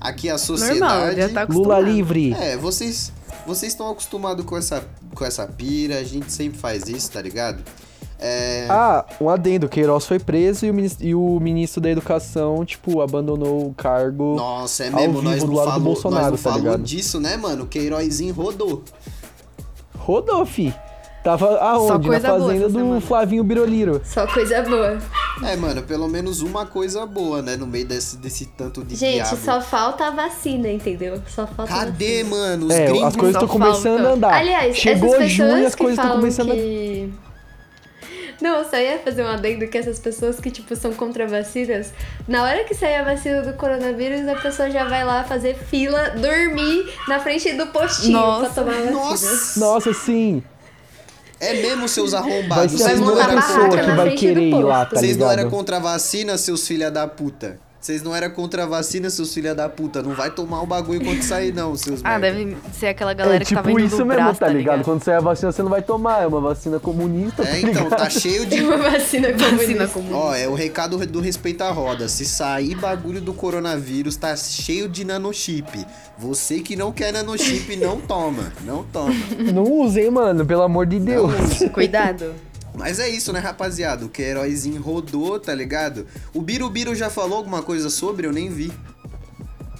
[0.00, 1.20] Aqui a Normal, sociedade.
[1.20, 2.32] já tá Lula livre.
[2.34, 3.12] É, vocês
[3.46, 4.84] vocês estão acostumados com essa,
[5.14, 7.62] com essa pira, a gente sempre faz isso, tá ligado?
[8.20, 12.64] É, Ah, um adendo, Queiroz foi preso e o, ministro, e o ministro da Educação,
[12.64, 14.36] tipo, abandonou o cargo.
[14.36, 16.72] nossa, é ao mesmo, nós não do lado do falou, Bolsonaro, nós não tá falou
[16.72, 16.82] ligado?
[16.82, 17.64] disso, né, mano?
[17.64, 18.82] O Queirozinho rodou.
[19.96, 20.74] Rodou, fi.
[21.24, 21.92] Tava aonde?
[21.92, 23.00] Na coisa boa fazenda essa do semana.
[23.00, 24.00] Flavinho Biroliro.
[24.04, 24.98] Só coisa boa.
[25.44, 27.56] É, mano, pelo menos uma coisa boa, né?
[27.56, 29.36] No meio desse, desse tanto de Gente, diabo.
[29.36, 31.22] só falta a vacina, entendeu?
[31.28, 32.36] Só falta a Cadê, vacina.
[32.36, 32.66] mano?
[32.66, 34.34] Os É, as coisas estão começando a andar.
[34.34, 36.54] Aliás, Chegou essas junho e as que coisas estão começando a.
[36.54, 37.12] que...
[38.40, 41.92] Não, eu só ia fazer um adendo que essas pessoas que, tipo, são contra vacinas,
[42.28, 46.10] na hora que sair a vacina do coronavírus, a pessoa já vai lá fazer fila,
[46.10, 48.92] dormir na frente do postinho Nossa, pra tomar a vacina.
[48.92, 49.60] Nossa!
[49.60, 50.42] Nossa, sim.
[51.40, 52.72] É mesmo, seus Vai arrombados.
[52.72, 54.86] ser a Vai Vocês não, montar primeira eram barraca pessoa que vai querer ir lá,
[54.86, 57.58] tá Vocês não eram contra a vacina, seus filha da puta.
[57.80, 60.02] Vocês não eram contra a vacina, seus filha da puta.
[60.02, 62.36] Não vai tomar o bagulho quando sair, não, seus Ah, merda.
[62.44, 64.82] deve ser aquela galera É que tipo tava indo isso do mesmo, braço, tá ligado?
[64.84, 66.22] Quando sair a vacina, você não vai tomar.
[66.24, 67.98] É uma vacina comunista, tá É, então, ligado?
[67.98, 68.60] tá cheio de...
[68.66, 70.18] Uma vacina Vacina comunista.
[70.18, 72.08] Ó, é o recado do Respeita a Roda.
[72.08, 75.86] Se sair bagulho do coronavírus, tá cheio de nanochip.
[76.18, 78.52] Você que não quer nanochip, não toma.
[78.64, 79.14] Não toma.
[79.54, 81.32] Não usem, mano, pelo amor de Deus.
[81.72, 82.34] Cuidado.
[82.74, 84.04] Mas é isso, né, rapaziada?
[84.04, 86.06] O Queirozinho rodou, tá ligado?
[86.32, 88.26] O Birubiru já falou alguma coisa sobre?
[88.26, 88.72] Eu nem vi.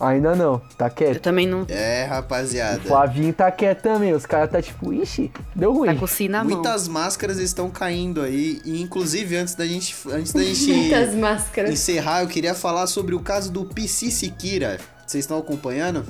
[0.00, 1.20] Ainda não, tá Eu quieto.
[1.20, 1.66] também não.
[1.68, 2.80] É, rapaziada.
[2.80, 4.12] Flavinho tá quieto também.
[4.14, 5.88] Os caras tá tipo, ixi, deu ruim.
[5.88, 6.54] Tá com o si na mão.
[6.54, 8.60] Muitas máscaras estão caindo aí.
[8.64, 11.70] E inclusive, antes da gente, antes da gente Muitas máscaras.
[11.72, 14.78] encerrar, eu queria falar sobre o caso do PC Siqueira.
[15.08, 16.04] Vocês estão acompanhando?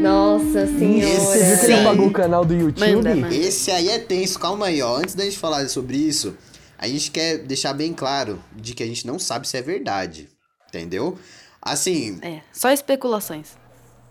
[0.00, 1.82] Nossa Você viu que senhora.
[1.88, 2.94] apagou o canal do YouTube?
[2.94, 3.34] Manda, manda.
[3.34, 4.96] Esse aí é tenso, calma aí, ó.
[4.96, 6.36] Antes da gente falar sobre isso,
[6.78, 10.28] a gente quer deixar bem claro de que a gente não sabe se é verdade.
[10.68, 11.18] Entendeu?
[11.60, 13.56] Assim, É, só especulações.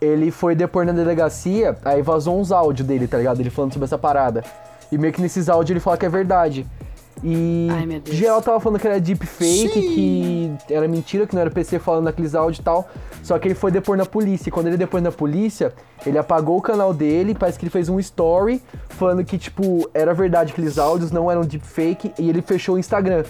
[0.01, 3.39] Ele foi depor na delegacia, aí vazou uns áudios dele, tá ligado?
[3.39, 4.43] Ele falando sobre essa parada.
[4.91, 6.67] E meio que nesses áudios ele fala que é verdade.
[7.21, 8.15] E Ai, meu Deus.
[8.15, 12.33] geral tava falando que era deepfake, que era mentira, que não era PC falando naqueles
[12.35, 12.89] áudios e tal.
[13.21, 14.49] Só que ele foi depor na polícia.
[14.49, 15.73] E quando ele depôs na polícia,
[16.05, 20.13] ele apagou o canal dele, parece que ele fez um story falando que, tipo, era
[20.13, 23.23] verdade aqueles áudios, não eram deepfake, e ele fechou o Instagram.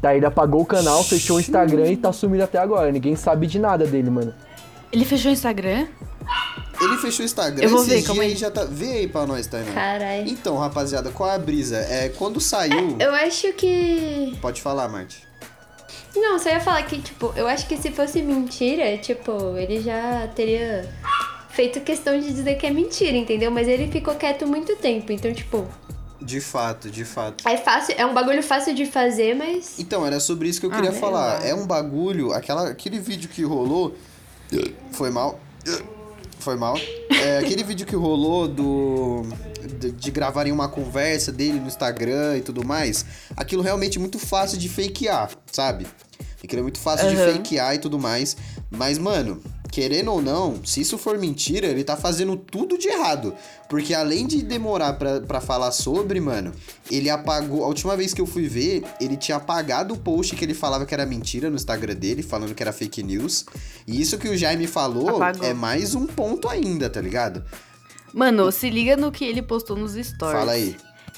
[0.00, 2.90] Daí ele apagou o canal, fechou o Instagram e tá sumido até agora.
[2.90, 4.32] Ninguém sabe de nada dele, mano.
[4.92, 5.86] Ele fechou o Instagram?
[6.80, 8.32] Ele fechou o Instagram Eu vou esses ver, dias calma aí.
[8.32, 8.64] e já tá.
[8.64, 9.72] Vê aí pra nós, Tainá.
[9.72, 10.24] Carai.
[10.26, 11.76] Então, rapaziada, qual é a brisa?
[11.76, 12.96] É, quando saiu.
[12.98, 14.36] Eu acho que.
[14.40, 15.28] Pode falar, Marte.
[16.14, 20.28] Não, só ia falar que, tipo, eu acho que se fosse mentira, tipo, ele já
[20.34, 20.88] teria
[21.50, 23.50] feito questão de dizer que é mentira, entendeu?
[23.50, 25.68] Mas ele ficou quieto muito tempo, então, tipo,
[26.20, 27.46] De fato, de fato.
[27.48, 29.78] é fácil, é um bagulho fácil de fazer, mas.
[29.78, 31.46] Então, era sobre isso que eu Ah, queria falar.
[31.46, 33.94] É um bagulho, aquela, aquele vídeo que rolou.
[34.90, 35.38] Foi mal.
[36.40, 36.76] Foi mal.
[37.10, 39.22] É, aquele vídeo que rolou do.
[39.78, 43.04] De, de gravarem uma conversa dele no Instagram e tudo mais.
[43.36, 45.86] Aquilo realmente é muito fácil de fakear, sabe?
[46.42, 47.32] Aquilo é muito fácil de Aham.
[47.34, 48.36] fakear e tudo mais.
[48.70, 53.34] Mas, mano, querendo ou não, se isso for mentira, ele tá fazendo tudo de errado.
[53.68, 56.52] Porque além de demorar pra, pra falar sobre, mano,
[56.90, 57.64] ele apagou.
[57.64, 60.84] A última vez que eu fui ver, ele tinha apagado o post que ele falava
[60.84, 63.44] que era mentira no Instagram dele, falando que era fake news.
[63.86, 65.46] E isso que o Jaime falou Apagou.
[65.46, 67.44] é mais um ponto ainda, tá ligado?
[68.12, 70.38] Mano, se liga no que ele postou nos stories.
[70.38, 70.76] Fala aí.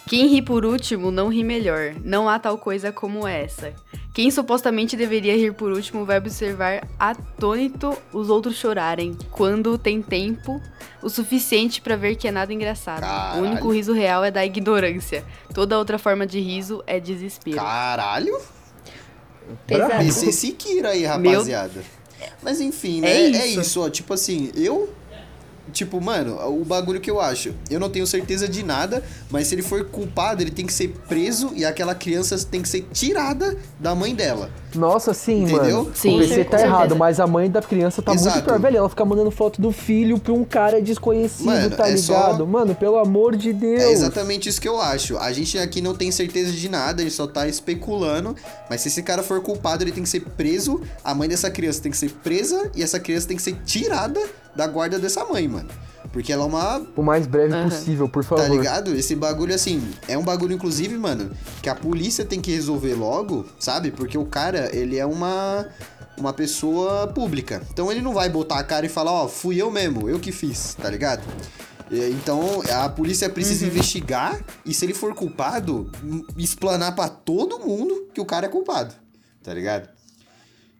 [0.08, 1.94] Quem ri por último não ri melhor.
[2.04, 3.72] Não há tal coisa como essa.
[4.12, 10.60] Quem supostamente deveria rir por último vai observar atônito os outros chorarem quando tem tempo
[11.02, 13.00] o suficiente pra ver que é nada engraçado.
[13.00, 13.42] Caralho.
[13.42, 15.24] O único riso real é da ignorância.
[15.54, 17.56] Toda outra forma de riso é desespero.
[17.56, 18.38] Caralho!
[19.66, 21.82] PC Siqueira aí, Meu- rapaziada.
[22.42, 23.08] Mas enfim, né?
[23.10, 23.60] É É isso.
[23.60, 23.90] isso, ó.
[23.90, 24.92] Tipo assim, eu.
[25.72, 27.54] Tipo, mano, o bagulho que eu acho.
[27.70, 30.88] Eu não tenho certeza de nada, mas se ele for culpado, ele tem que ser
[31.08, 34.50] preso e aquela criança tem que ser tirada da mãe dela.
[34.74, 35.84] Nossa, sim, Entendeu?
[35.84, 35.92] mano.
[35.94, 36.62] Sim, o PC com tá certeza.
[36.64, 38.36] errado, mas a mãe da criança tá Exato.
[38.36, 38.76] muito pior, velho.
[38.78, 42.36] Ela fica mandando foto do filho pra um cara desconhecido, Mano, tá é ligado?
[42.38, 43.82] só- Mano, pelo amor de Deus.
[43.82, 45.16] É exatamente isso que eu acho.
[45.18, 48.34] A gente aqui não tem certeza de nada, a gente só tá especulando.
[48.70, 50.80] Mas se esse cara for culpado, ele tem que ser preso.
[51.04, 54.20] A mãe dessa criança tem que ser presa e essa criança tem que ser tirada
[54.54, 55.68] da guarda dessa mãe, mano.
[56.12, 57.70] Porque ela é uma O mais breve Aham.
[57.70, 58.42] possível, por favor.
[58.42, 58.94] Tá ligado?
[58.94, 61.30] Esse bagulho, assim, é um bagulho, inclusive, mano,
[61.62, 63.90] que a polícia tem que resolver logo, sabe?
[63.90, 65.66] Porque o cara, ele é uma.
[66.14, 67.62] Uma pessoa pública.
[67.72, 70.30] Então ele não vai botar a cara e falar, ó, fui eu mesmo, eu que
[70.30, 71.22] fiz, tá ligado?
[71.90, 75.90] Então a polícia precisa investigar e se ele for culpado,
[76.36, 78.94] explanar pra todo mundo que o cara é culpado,
[79.42, 79.88] tá ligado?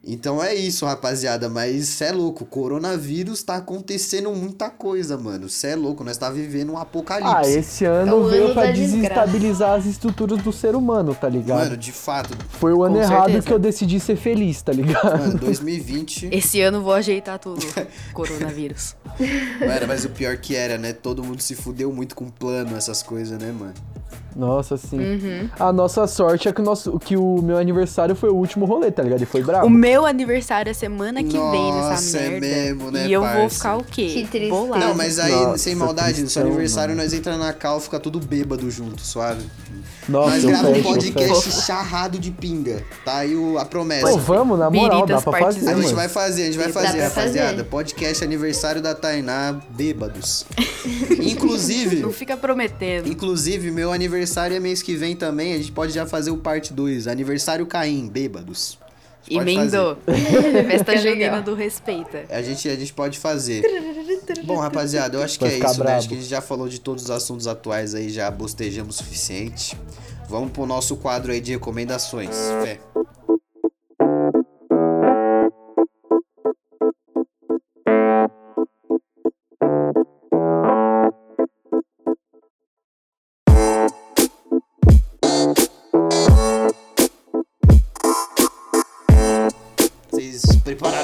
[0.05, 1.47] Então é isso, rapaziada.
[1.47, 5.47] Mas cê é louco, coronavírus tá acontecendo muita coisa, mano.
[5.47, 7.33] Cê é louco, nós tá vivendo um apocalipse.
[7.33, 11.59] Ah, esse ano É veio ano pra desestabilizar as estruturas do ser humano, tá ligado?
[11.59, 13.47] Mano, de fato, Foi o ano errado certeza.
[13.47, 15.19] que eu decidi ser feliz, tá ligado?
[15.19, 16.27] mano, 2020.
[16.35, 17.65] Esse ano eu vou ajeitar tudo.
[18.13, 18.95] Coronavírus.
[19.59, 20.91] mano, mas o pior que era, né?
[20.91, 23.73] Todo mundo se fudeu muito com plano, essas coisas, né, mano?
[24.35, 24.99] Nossa, sim.
[24.99, 25.49] Uhum.
[25.59, 28.91] A nossa sorte é que o, nosso, que o meu aniversário foi o último rolê,
[28.91, 29.21] tá ligado?
[29.21, 29.67] E foi brabo.
[29.67, 32.47] O meu aniversário é semana que vem nessa Nossa, é merda.
[32.47, 33.55] mesmo, né, e eu vou parça?
[33.55, 34.07] ficar o quê?
[34.13, 34.49] Que triste.
[34.49, 34.85] Bolada.
[34.87, 37.03] Não, mas aí, Nossa, sem maldade, no seu aniversário mano.
[37.03, 39.45] nós entra na cal, fica tudo bêbado junto, suave.
[40.09, 42.83] Nossa, nós gravamos um podcast charrado de pinga.
[43.05, 44.05] Tá aí o- a promessa.
[44.07, 46.57] Pô, vamos, na moral, dá Biritas pra parte fazer, A gente vai fazer, a gente
[46.57, 47.49] vai Dá fazer, pra rapaziada.
[47.51, 47.63] fazer.
[47.65, 50.45] Podcast aniversário da Tainá, bêbados.
[51.21, 53.07] Inclusive, Não fica prometendo.
[53.07, 54.22] inclusive, meu aniversário
[54.55, 55.53] é mês que vem também.
[55.53, 57.07] A gente pode já fazer o parte 2.
[57.07, 58.77] Aniversário Caim, bêbados.
[59.29, 59.97] Emendou.
[60.67, 62.25] Festa junina do respeita.
[62.29, 63.63] A gente, a gente pode fazer.
[64.45, 65.95] Bom, rapaziada, eu acho que Vai é isso, né?
[65.95, 69.03] Acho que a gente já falou de todos os assuntos atuais aí, já bostejamos o
[69.03, 69.77] suficiente.
[70.27, 72.35] Vamos pro nosso quadro aí de recomendações.
[72.63, 72.79] Fé.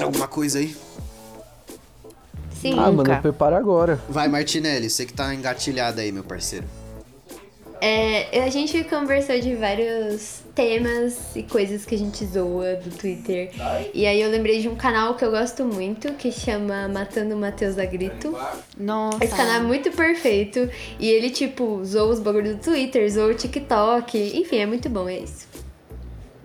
[0.10, 0.76] Alguma coisa aí?
[2.62, 2.78] Sim.
[2.78, 3.99] Ah, mano, prepara agora.
[4.10, 6.66] Vai, Martinelli, você que tá engatilhado aí, meu parceiro.
[7.82, 13.51] É, a gente conversou de vários temas e coisas que a gente zoa do Twitter.
[13.93, 17.78] E aí eu lembrei de um canal que eu gosto muito, que chama Matando Matheus
[17.78, 18.38] a Grito.
[18.78, 19.24] Nossa.
[19.24, 20.70] Esse canal é muito perfeito.
[20.99, 24.38] E ele, tipo, zoa os bagulhos do Twitter, zoa o TikTok.
[24.38, 25.47] Enfim, é muito bom, é isso.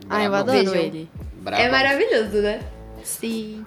[0.09, 0.75] Ah, eu adoro Vejam.
[0.77, 1.11] ele.
[1.43, 1.61] Brabo.
[1.61, 2.61] É maravilhoso, né?
[3.05, 3.65] Sim.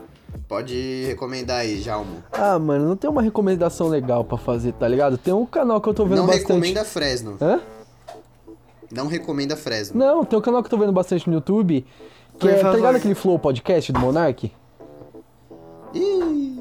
[0.48, 2.24] Pode recomendar aí, Jalmo.
[2.32, 5.18] Ah, mano, não tem uma recomendação legal pra fazer, tá ligado?
[5.18, 6.48] Tem um canal que eu tô vendo Não bastante.
[6.48, 7.38] recomenda Fresno.
[7.42, 7.60] Hã?
[8.92, 9.98] Não recomenda Fresno.
[9.98, 11.86] Não, tem um canal que eu tô vendo bastante no YouTube.
[12.34, 12.76] Que Por é, tá favor.
[12.78, 14.52] ligado aquele Flow Podcast do Monark?
[15.94, 16.57] Ih,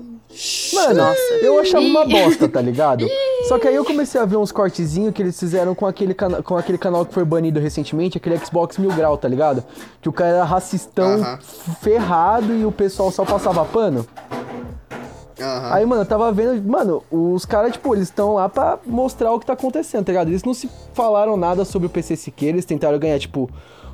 [0.74, 1.20] Mano, Nossa.
[1.40, 3.06] eu achava uma bosta, tá ligado?
[3.48, 6.56] Só que aí eu comecei a ver uns cortezinhos que eles fizeram com aquele, com
[6.56, 9.64] aquele canal que foi banido recentemente, aquele Xbox Mil Grau, tá ligado?
[10.00, 11.38] Que o cara era racistão, Aham.
[11.80, 14.06] ferrado e o pessoal só passava pano.
[15.40, 15.74] Aham.
[15.74, 19.38] Aí, mano, eu tava vendo, mano, os caras, tipo, eles estão lá pra mostrar o
[19.38, 20.28] que tá acontecendo, tá ligado?
[20.28, 23.50] Eles não se falaram nada sobre o PC Siqueira, eles tentaram ganhar, tipo,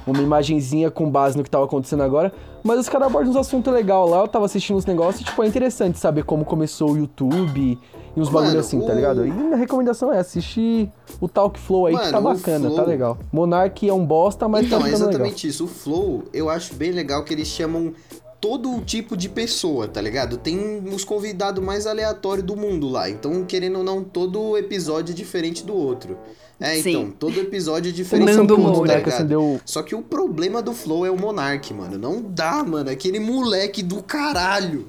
[0.07, 2.32] uma imagenzinha com base no que tava acontecendo agora,
[2.64, 5.42] mas os caras abordam uns assuntos legais lá, eu tava assistindo uns negócios e, tipo,
[5.42, 7.78] é interessante saber como começou o YouTube
[8.16, 9.26] e uns bagulho assim, tá o- ligado?
[9.26, 10.90] E a recomendação é assistir
[11.20, 13.18] o Talk Flow aí, que Mano, tá o bacana, tá Flow- legal.
[13.32, 15.11] Monark é um bosta, mas então, tá é ficando legal.
[15.26, 15.64] exatamente isso.
[15.64, 17.92] O Flow, eu acho bem legal que eles chamam
[18.40, 20.36] todo tipo de pessoa, tá ligado?
[20.36, 23.09] Tem os convidados mais aleatórios do mundo lá.
[23.09, 26.16] Então, querendo ou não, todo episódio é diferente do outro.
[26.62, 26.90] É, Sim.
[26.90, 31.04] então, todo episódio é diferente Nando outro, tá acendeu Só que o problema do Flow
[31.04, 31.98] é o Monark, mano.
[31.98, 32.88] Não dá, mano.
[32.88, 34.88] Aquele moleque do caralho.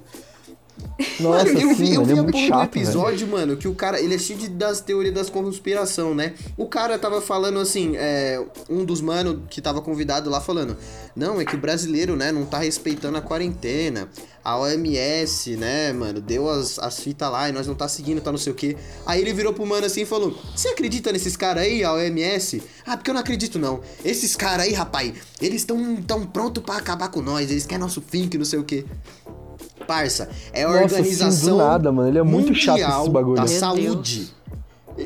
[1.19, 2.85] Nossa, Mano, eu sim, vi, eu vi é a porra do chato, velho.
[2.85, 6.33] episódio, mano, que o cara, ele é cheio de, das teorias das conspiração, né?
[6.57, 10.77] O cara tava falando assim, é, um dos mano que tava convidado lá falando,
[11.15, 14.07] não, é que o brasileiro, né, não tá respeitando a quarentena,
[14.43, 18.31] a OMS, né, mano, deu as, as fitas lá e nós não tá seguindo, tá
[18.31, 18.75] não sei o quê.
[19.05, 22.61] Aí ele virou pro mano assim e falou, você acredita nesses caras aí, a OMS?
[22.85, 23.81] Ah, porque eu não acredito não.
[24.03, 28.01] Esses caras aí, rapaz, eles estão tão prontos pra acabar com nós, eles querem nosso
[28.01, 28.85] fim, que não sei o quê.
[29.87, 32.07] Parça, é a Nossa, sim, organização do nada, mano.
[32.09, 33.35] Ele é muito chato esses bagulho.
[33.35, 34.33] da saúde.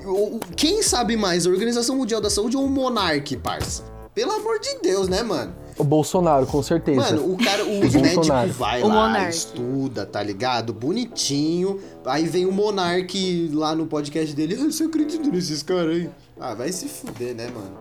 [0.05, 3.84] O- o- Quem sabe mais, a Organização Mundial da Saúde ou o Monark, parça?
[4.13, 5.53] Pelo amor de Deus, né, mano?
[5.78, 6.99] O Bolsonaro, com certeza.
[7.15, 8.01] Mano, o cara, os Bolsonaro.
[8.41, 9.30] médicos vai O lá, Monark.
[9.30, 10.73] estuda, tá ligado?
[10.73, 11.80] Bonitinho.
[12.03, 14.57] Aí vem o Monark lá no podcast dele.
[14.59, 16.09] Ah, você acredita nesses caras aí?
[16.39, 17.78] Ah, vai se fuder, né, mano?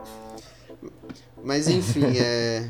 [1.42, 2.66] Mas enfim, é.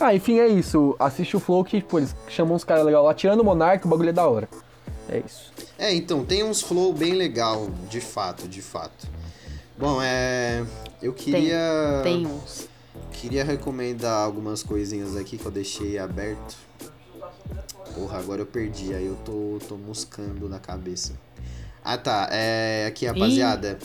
[0.00, 0.96] Ah, enfim, é isso.
[0.98, 3.14] Assiste o Flow que, tipo, eles chamam uns caras legais lá.
[3.14, 4.48] Tirando o Monark, o bagulho é da hora.
[5.08, 5.52] É isso.
[5.78, 9.06] É, então, tem uns flow bem legal, de fato, de fato.
[9.76, 10.64] Bom, é.
[11.02, 12.00] Eu queria.
[12.02, 12.68] Tem uns.
[13.12, 16.56] Queria recomendar algumas coisinhas aqui que eu deixei aberto.
[17.94, 21.12] Porra, agora eu perdi, aí eu tô, tô moscando na cabeça.
[21.84, 22.86] Ah tá, é.
[22.86, 23.78] Aqui, rapaziada.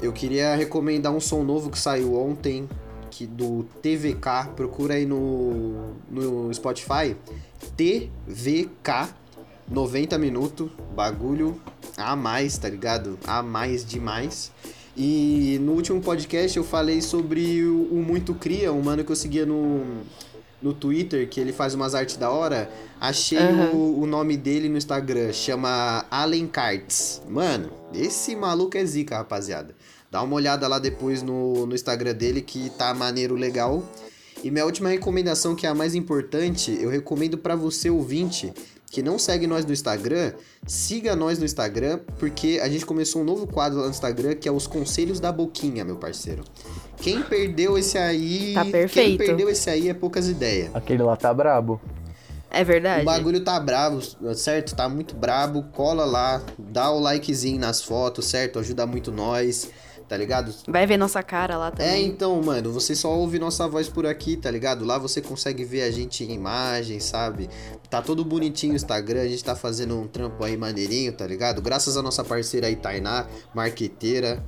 [0.00, 2.68] Eu queria recomendar um som novo que saiu ontem,
[3.12, 4.54] que do TVK.
[4.56, 7.14] Procura aí no, no Spotify.
[7.76, 9.14] TVK
[9.70, 10.70] 90 minutos.
[10.96, 11.60] Bagulho
[11.96, 13.18] a mais, tá ligado?
[13.26, 14.50] A mais demais.
[14.96, 19.16] E no último podcast eu falei sobre o, o Muito Cria, um mano que eu
[19.16, 19.82] seguia no,
[20.60, 22.70] no Twitter, que ele faz umas artes da hora.
[23.00, 23.70] Achei Aham.
[23.72, 26.50] o, o nome dele no Instagram, chama Allen.
[27.28, 29.74] Mano, esse maluco é zica, rapaziada.
[30.12, 33.82] Dá uma olhada lá depois no, no Instagram dele, que tá maneiro legal.
[34.44, 38.52] E minha última recomendação, que é a mais importante, eu recomendo pra você ouvinte
[38.90, 40.34] que não segue nós no Instagram,
[40.66, 44.46] siga nós no Instagram, porque a gente começou um novo quadro lá no Instagram que
[44.46, 46.44] é os Conselhos da Boquinha, meu parceiro.
[46.98, 48.52] Quem perdeu esse aí.
[48.52, 49.16] Tá Quem perfeito.
[49.16, 50.68] perdeu esse aí é poucas ideias.
[50.74, 51.80] Aquele lá tá brabo.
[52.50, 53.00] É verdade?
[53.00, 54.02] O bagulho tá bravo,
[54.34, 54.76] certo?
[54.76, 55.62] Tá muito brabo.
[55.72, 58.58] Cola lá, dá o likezinho nas fotos, certo?
[58.58, 59.70] Ajuda muito nós,
[60.08, 60.54] tá ligado?
[60.68, 62.06] Vai ver nossa cara lá É, também.
[62.06, 64.84] então, mano, você só ouve nossa voz por aqui, tá ligado?
[64.84, 67.48] Lá você consegue ver a gente em imagem, sabe?
[67.90, 71.60] Tá todo bonitinho o Instagram, a gente tá fazendo um trampo aí maneirinho, tá ligado?
[71.62, 74.42] Graças à nossa parceira aí, Tainá, marqueteira.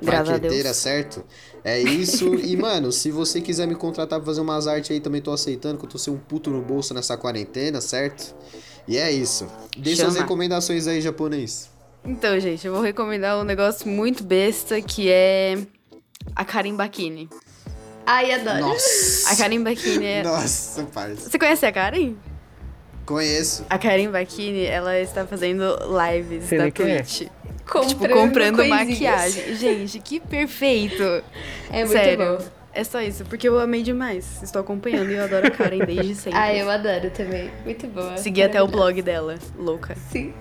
[0.00, 1.24] Graças a marqueteira, certo?
[1.62, 2.34] É isso.
[2.42, 5.78] e, mano, se você quiser me contratar pra fazer umas artes aí, também tô aceitando,
[5.78, 8.34] que eu tô sem um puto no bolso nessa quarentena, certo?
[8.88, 9.46] E é isso.
[9.78, 10.22] Deixa as Chama.
[10.24, 11.68] recomendações aí, japonês.
[12.04, 15.58] Então, gente, eu vou recomendar um negócio muito besta que é
[16.34, 17.28] a Karen Bakini.
[18.06, 18.60] Ai, adoro.
[18.60, 19.30] Nossa!
[19.30, 20.22] A Karen Bakini é.
[20.22, 21.28] Nossa, parça.
[21.30, 22.14] Você conhece a Karen?
[23.06, 23.64] Conheço.
[23.68, 25.64] A Karen Bakini, ela está fazendo
[26.08, 26.96] lives Sei da quem é.
[27.02, 27.28] Twitch.
[27.68, 28.88] Comprando, tipo, comprando coisinhas.
[28.88, 29.54] maquiagem.
[29.54, 31.02] Gente, que perfeito!
[31.70, 32.38] É muito Sério.
[32.38, 32.44] bom.
[32.72, 34.42] É só isso, porque eu amei demais.
[34.42, 36.38] Estou acompanhando e eu adoro a Karen desde sempre.
[36.38, 37.50] Ah, eu adoro também.
[37.64, 38.16] Muito boa.
[38.16, 39.96] Segui até o blog dela, louca.
[40.10, 40.32] Sim.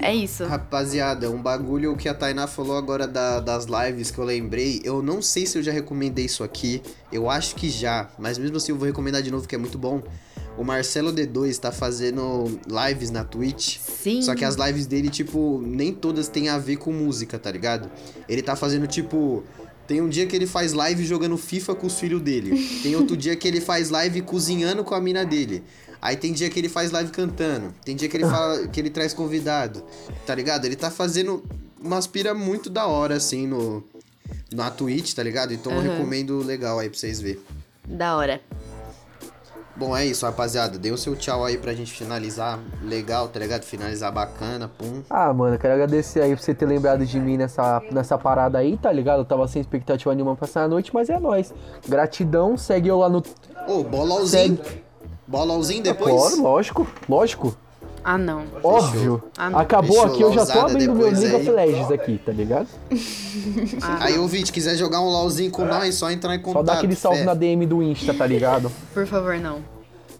[0.00, 0.44] É isso.
[0.44, 4.80] Rapaziada, um bagulho que a Tainá falou agora da- das lives que eu lembrei.
[4.84, 6.82] Eu não sei se eu já recomendei isso aqui.
[7.10, 9.78] Eu acho que já, mas mesmo assim eu vou recomendar de novo que é muito
[9.78, 10.02] bom.
[10.56, 13.78] O Marcelo D2 tá fazendo lives na Twitch.
[13.78, 14.20] Sim.
[14.20, 17.90] Só que as lives dele, tipo, nem todas têm a ver com música, tá ligado?
[18.28, 19.42] Ele tá fazendo, tipo.
[19.92, 22.66] Tem um dia que ele faz live jogando FIFA com os filhos dele.
[22.82, 25.62] Tem outro dia que ele faz live cozinhando com a mina dele.
[26.00, 27.74] Aí tem dia que ele faz live cantando.
[27.84, 29.84] Tem dia que ele fala que ele traz convidado.
[30.24, 30.64] Tá ligado?
[30.64, 31.44] Ele tá fazendo
[31.78, 33.84] umas pira muito da hora, assim, no.
[34.50, 35.52] Na Twitch, tá ligado?
[35.52, 35.90] Então eu Aham.
[35.90, 37.42] recomendo legal aí pra vocês verem.
[37.86, 38.40] Da hora.
[39.74, 40.78] Bom, é isso, rapaziada.
[40.78, 43.62] Dê o seu tchau aí pra gente finalizar legal, tá ligado?
[43.62, 45.02] Finalizar bacana, pum.
[45.08, 48.76] Ah, mano, quero agradecer aí por você ter lembrado de mim nessa, nessa parada aí,
[48.76, 49.20] tá ligado?
[49.20, 51.54] Eu tava sem expectativa nenhuma pra passar a noite, mas é nóis.
[51.88, 53.22] Gratidão, segue eu lá no.
[53.66, 54.58] Ô, bolauzinho.
[54.58, 54.82] Segue.
[55.26, 56.14] Bolauzinho depois?
[56.14, 57.56] Claro, lógico, lógico.
[58.04, 58.44] Ah, não.
[58.62, 59.22] Óbvio.
[59.36, 59.58] Ah, não.
[59.58, 62.68] Acabou Fechou, aqui, eu já tô abrindo meu League of Legends aqui, tá ligado?
[63.82, 66.60] Ah, Aí, ouvinte, quiser jogar um LOLzinho com nós, só entrar em contato.
[66.60, 67.24] Só dá aquele salve fé.
[67.24, 68.70] na DM do Insta, tá ligado?
[68.94, 69.60] por favor, não.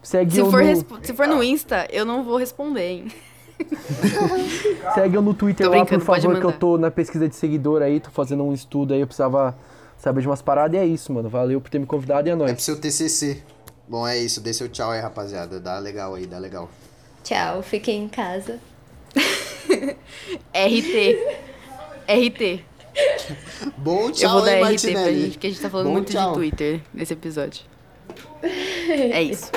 [0.01, 3.07] Segue Se for, no, se for no Insta, eu não vou responder, hein?
[4.93, 7.99] segue eu no Twitter lá, por favor, que eu tô na pesquisa de seguidor aí,
[7.99, 9.55] tô fazendo um estudo aí, eu precisava
[9.97, 11.29] saber de umas paradas e é isso, mano.
[11.29, 12.61] Valeu por ter me convidado e é É pro nóis.
[12.61, 13.41] seu TCC.
[13.87, 14.41] Bom, é isso.
[14.41, 15.59] Dê seu tchau aí, rapaziada.
[15.59, 16.69] Dá legal aí, dá legal.
[17.23, 18.59] Tchau, fiquem em casa.
[20.53, 21.17] RT.
[22.07, 22.63] RT.
[23.77, 25.93] Bom eu tchau, vou dar hein, RT pra gente, porque a gente tá falando Bom
[25.93, 26.31] muito tchau.
[26.31, 27.61] de Twitter nesse episódio.
[28.41, 29.51] É isso.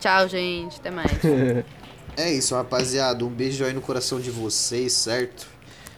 [0.00, 0.78] Tchau, gente.
[0.78, 1.10] Até mais.
[2.16, 3.24] É isso, rapaziada.
[3.24, 5.46] Um beijo aí no coração de vocês, certo?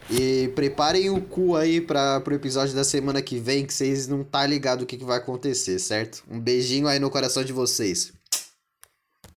[0.07, 4.23] E preparem o cu aí pra, pro episódio da semana que vem, que vocês não
[4.23, 6.23] tá ligado o que, que vai acontecer, certo?
[6.29, 8.13] Um beijinho aí no coração de vocês.